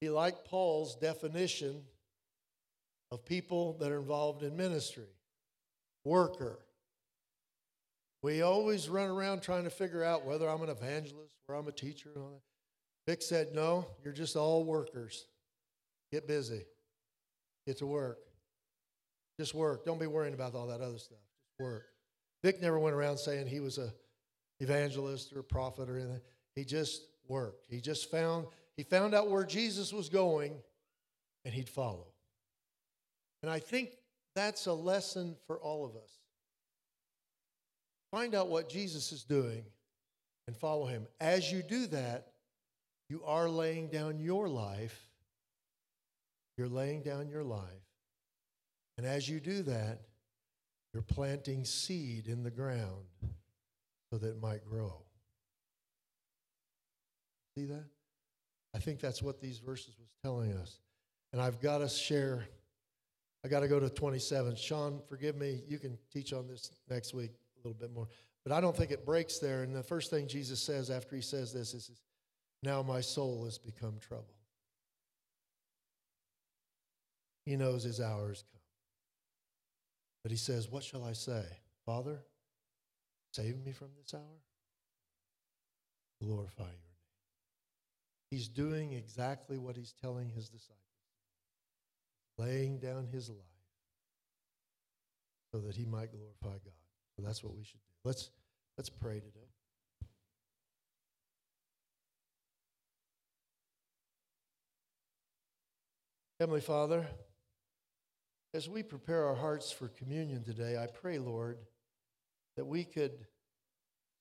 He 0.00 0.08
liked 0.08 0.46
Paul's 0.46 0.96
definition 0.96 1.82
of 3.10 3.24
people 3.24 3.76
that 3.78 3.90
are 3.90 3.98
involved 3.98 4.42
in 4.42 4.56
ministry 4.56 5.08
worker. 6.04 6.58
We 8.22 8.42
always 8.42 8.88
run 8.88 9.08
around 9.08 9.42
trying 9.42 9.64
to 9.64 9.70
figure 9.70 10.02
out 10.02 10.24
whether 10.24 10.48
I'm 10.48 10.62
an 10.62 10.68
evangelist 10.68 11.36
or 11.48 11.54
I'm 11.54 11.68
a 11.68 11.72
teacher. 11.72 12.10
Vic 13.06 13.22
said, 13.22 13.48
No, 13.54 13.86
you're 14.02 14.12
just 14.12 14.36
all 14.36 14.64
workers. 14.64 15.26
Get 16.10 16.26
busy, 16.26 16.64
get 17.66 17.78
to 17.78 17.86
work. 17.86 18.18
Just 19.38 19.54
work. 19.54 19.84
Don't 19.84 20.00
be 20.00 20.06
worrying 20.06 20.34
about 20.34 20.54
all 20.54 20.66
that 20.66 20.80
other 20.80 20.98
stuff. 20.98 21.18
Just 21.18 21.60
work. 21.60 21.84
Vic 22.42 22.60
never 22.60 22.78
went 22.78 22.96
around 22.96 23.18
saying 23.18 23.46
he 23.46 23.60
was 23.60 23.78
a 23.78 23.92
evangelist 24.60 25.32
or 25.32 25.40
a 25.40 25.44
prophet 25.44 25.88
or 25.88 25.96
anything. 25.96 26.20
He 26.56 26.64
just 26.64 27.02
worked. 27.28 27.70
He 27.70 27.80
just 27.80 28.10
found 28.10 28.46
he 28.76 28.82
found 28.82 29.14
out 29.14 29.30
where 29.30 29.44
Jesus 29.44 29.92
was 29.92 30.08
going 30.08 30.56
and 31.44 31.54
he'd 31.54 31.68
follow. 31.68 32.08
And 33.42 33.50
I 33.50 33.60
think 33.60 33.90
that's 34.34 34.66
a 34.66 34.72
lesson 34.72 35.36
for 35.46 35.58
all 35.58 35.84
of 35.84 35.96
us. 35.96 36.18
Find 38.10 38.34
out 38.34 38.48
what 38.48 38.68
Jesus 38.68 39.12
is 39.12 39.24
doing 39.24 39.64
and 40.46 40.56
follow 40.56 40.86
him. 40.86 41.06
As 41.20 41.52
you 41.52 41.62
do 41.62 41.86
that, 41.88 42.32
you 43.10 43.22
are 43.24 43.48
laying 43.48 43.88
down 43.88 44.18
your 44.18 44.48
life. 44.48 45.08
You're 46.56 46.68
laying 46.68 47.02
down 47.02 47.28
your 47.28 47.44
life. 47.44 47.62
And 48.96 49.06
as 49.06 49.28
you 49.28 49.40
do 49.40 49.62
that, 49.62 50.00
you're 50.92 51.02
planting 51.02 51.64
seed 51.64 52.26
in 52.26 52.42
the 52.42 52.50
ground 52.50 53.04
so 54.10 54.18
that 54.18 54.28
it 54.28 54.40
might 54.40 54.64
grow. 54.64 54.94
See 57.56 57.66
that? 57.66 57.84
I 58.74 58.78
think 58.78 59.00
that's 59.00 59.22
what 59.22 59.40
these 59.40 59.58
verses 59.58 59.94
was 59.98 60.08
telling 60.22 60.52
us. 60.54 60.78
And 61.32 61.42
I've 61.42 61.60
got 61.60 61.78
to 61.78 61.88
share 61.88 62.48
I 63.44 63.48
got 63.48 63.60
to 63.60 63.68
go 63.68 63.78
to 63.78 63.88
27. 63.88 64.56
Sean, 64.56 65.00
forgive 65.08 65.36
me. 65.36 65.62
You 65.68 65.78
can 65.78 65.96
teach 66.12 66.32
on 66.32 66.48
this 66.48 66.72
next 66.90 67.14
week 67.14 67.30
little 67.68 67.80
bit 67.80 67.94
more. 67.94 68.08
But 68.44 68.52
I 68.52 68.60
don't 68.60 68.76
think 68.76 68.90
it 68.90 69.04
breaks 69.04 69.38
there. 69.38 69.62
And 69.62 69.74
the 69.74 69.82
first 69.82 70.10
thing 70.10 70.26
Jesus 70.26 70.60
says 70.60 70.90
after 70.90 71.14
he 71.16 71.22
says 71.22 71.52
this 71.52 71.74
is, 71.74 71.90
Now 72.62 72.82
my 72.82 73.00
soul 73.00 73.44
has 73.44 73.58
become 73.58 73.98
troubled. 74.00 74.26
He 77.44 77.56
knows 77.56 77.82
his 77.82 78.00
hour 78.00 78.28
has 78.28 78.42
come. 78.42 78.60
But 80.22 80.30
he 80.30 80.36
says, 80.36 80.68
What 80.68 80.84
shall 80.84 81.04
I 81.04 81.12
say? 81.12 81.44
Father, 81.86 82.18
save 83.32 83.64
me 83.64 83.72
from 83.72 83.88
this 84.00 84.14
hour. 84.14 84.42
Glorify 86.22 86.64
your 86.64 86.72
name. 86.72 86.82
He's 88.30 88.48
doing 88.48 88.92
exactly 88.92 89.56
what 89.58 89.76
he's 89.76 89.94
telling 90.02 90.28
his 90.28 90.48
disciples 90.48 90.78
laying 92.38 92.78
down 92.78 93.06
his 93.12 93.28
life 93.28 93.38
so 95.52 95.58
that 95.58 95.74
he 95.74 95.84
might 95.84 96.10
glorify 96.12 96.58
God. 96.64 96.87
That's 97.24 97.42
what 97.42 97.54
we 97.56 97.64
should 97.64 97.80
do. 97.80 97.92
Let's 98.04 98.30
let's 98.76 98.90
pray 98.90 99.20
today. 99.20 99.48
Heavenly 106.40 106.60
Father, 106.60 107.04
as 108.54 108.68
we 108.68 108.84
prepare 108.84 109.26
our 109.26 109.34
hearts 109.34 109.72
for 109.72 109.88
communion 109.88 110.44
today, 110.44 110.78
I 110.78 110.86
pray, 110.86 111.18
Lord, 111.18 111.58
that 112.56 112.64
we 112.64 112.84
could 112.84 113.26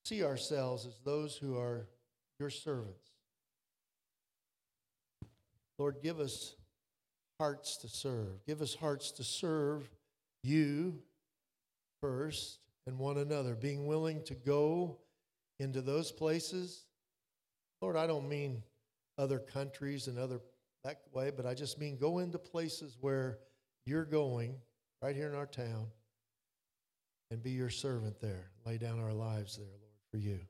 see 0.04 0.24
ourselves 0.24 0.84
as 0.84 0.98
those 1.04 1.36
who 1.36 1.56
are 1.56 1.86
your 2.40 2.50
servants. 2.50 3.10
Lord, 5.78 5.96
give 6.02 6.18
us 6.18 6.56
hearts 7.38 7.76
to 7.78 7.88
serve. 7.88 8.44
Give 8.46 8.62
us 8.62 8.74
hearts 8.74 9.12
to 9.12 9.22
serve 9.22 9.88
you 10.42 10.98
first 12.00 12.58
and 12.88 12.98
one 12.98 13.18
another, 13.18 13.54
being 13.54 13.86
willing 13.86 14.22
to 14.24 14.34
go 14.34 14.96
into 15.60 15.82
those 15.82 16.10
places. 16.10 16.86
Lord, 17.82 17.96
I 17.96 18.06
don't 18.06 18.28
mean 18.28 18.62
other 19.18 19.38
countries 19.38 20.08
and 20.08 20.18
other 20.18 20.40
that 20.84 21.02
way, 21.12 21.30
but 21.30 21.44
I 21.44 21.52
just 21.52 21.78
mean 21.78 21.98
go 21.98 22.18
into 22.18 22.38
places 22.38 22.96
where 23.00 23.40
you're 23.84 24.06
going, 24.06 24.54
right 25.02 25.14
here 25.14 25.28
in 25.28 25.34
our 25.34 25.46
town, 25.46 25.88
and 27.30 27.42
be 27.42 27.50
your 27.50 27.68
servant 27.68 28.20
there. 28.20 28.50
Lay 28.64 28.78
down 28.78 28.98
our 29.00 29.12
lives 29.12 29.56
there, 29.56 29.66
Lord, 29.66 29.92
for 30.10 30.16
you. 30.16 30.40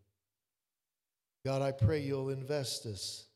God, 1.44 1.61
I 1.61 1.72
pray 1.72 2.01
you'll 2.01 2.31
invest 2.31 2.87
us 2.87 3.27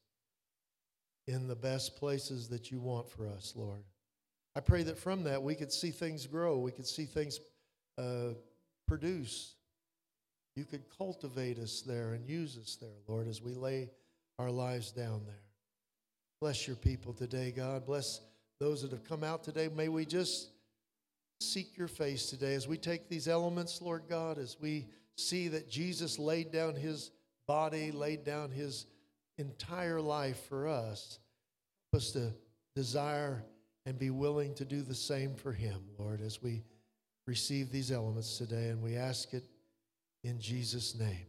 in 1.26 1.48
the 1.48 1.56
best 1.56 1.96
places 1.96 2.48
that 2.48 2.70
you 2.70 2.78
want 2.78 3.08
for 3.10 3.26
us, 3.26 3.54
Lord. 3.56 3.82
I 4.54 4.60
pray 4.60 4.84
that 4.84 4.98
from 4.98 5.24
that 5.24 5.42
we 5.42 5.56
could 5.56 5.72
see 5.72 5.90
things 5.90 6.26
grow, 6.26 6.58
we 6.58 6.70
could 6.70 6.86
see 6.86 7.04
things 7.04 7.40
uh, 7.98 8.34
produce. 8.92 9.54
You 10.54 10.66
could 10.66 10.82
cultivate 10.98 11.58
us 11.58 11.80
there 11.80 12.12
and 12.12 12.28
use 12.28 12.58
us 12.58 12.76
there, 12.78 12.90
Lord, 13.08 13.26
as 13.26 13.40
we 13.40 13.54
lay 13.54 13.88
our 14.38 14.50
lives 14.50 14.92
down 14.92 15.22
there. 15.24 15.46
Bless 16.42 16.66
your 16.66 16.76
people 16.76 17.14
today, 17.14 17.54
God. 17.56 17.86
Bless 17.86 18.20
those 18.60 18.82
that 18.82 18.90
have 18.90 19.02
come 19.02 19.24
out 19.24 19.42
today. 19.42 19.70
May 19.74 19.88
we 19.88 20.04
just 20.04 20.50
seek 21.40 21.78
your 21.78 21.88
face 21.88 22.28
today 22.28 22.52
as 22.52 22.68
we 22.68 22.76
take 22.76 23.08
these 23.08 23.28
elements, 23.28 23.80
Lord 23.80 24.02
God, 24.10 24.36
as 24.36 24.58
we 24.60 24.88
see 25.16 25.48
that 25.48 25.70
Jesus 25.70 26.18
laid 26.18 26.52
down 26.52 26.74
his 26.74 27.12
body, 27.48 27.92
laid 27.92 28.24
down 28.24 28.50
his 28.50 28.84
entire 29.38 30.02
life 30.02 30.48
for 30.50 30.68
us. 30.68 31.18
Help 31.90 32.02
us 32.02 32.10
to 32.10 32.34
desire 32.76 33.42
and 33.86 33.98
be 33.98 34.10
willing 34.10 34.52
to 34.56 34.66
do 34.66 34.82
the 34.82 34.94
same 34.94 35.34
for 35.34 35.52
Him, 35.52 35.80
Lord, 35.98 36.20
as 36.20 36.42
we 36.42 36.62
receive 37.26 37.70
these 37.70 37.90
elements 37.90 38.38
today. 38.38 38.68
And 38.68 38.82
we 38.82 38.96
ask 38.96 39.32
it 39.34 39.44
in 40.24 40.40
Jesus' 40.40 40.98
name. 40.98 41.26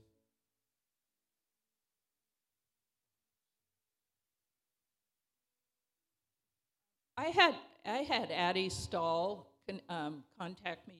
I 7.17 7.25
had 7.25 7.55
I 7.85 7.97
had 7.97 8.31
Addie 8.31 8.69
Stahl 8.69 9.47
um, 9.89 10.23
contact 10.37 10.87
me 10.87 10.95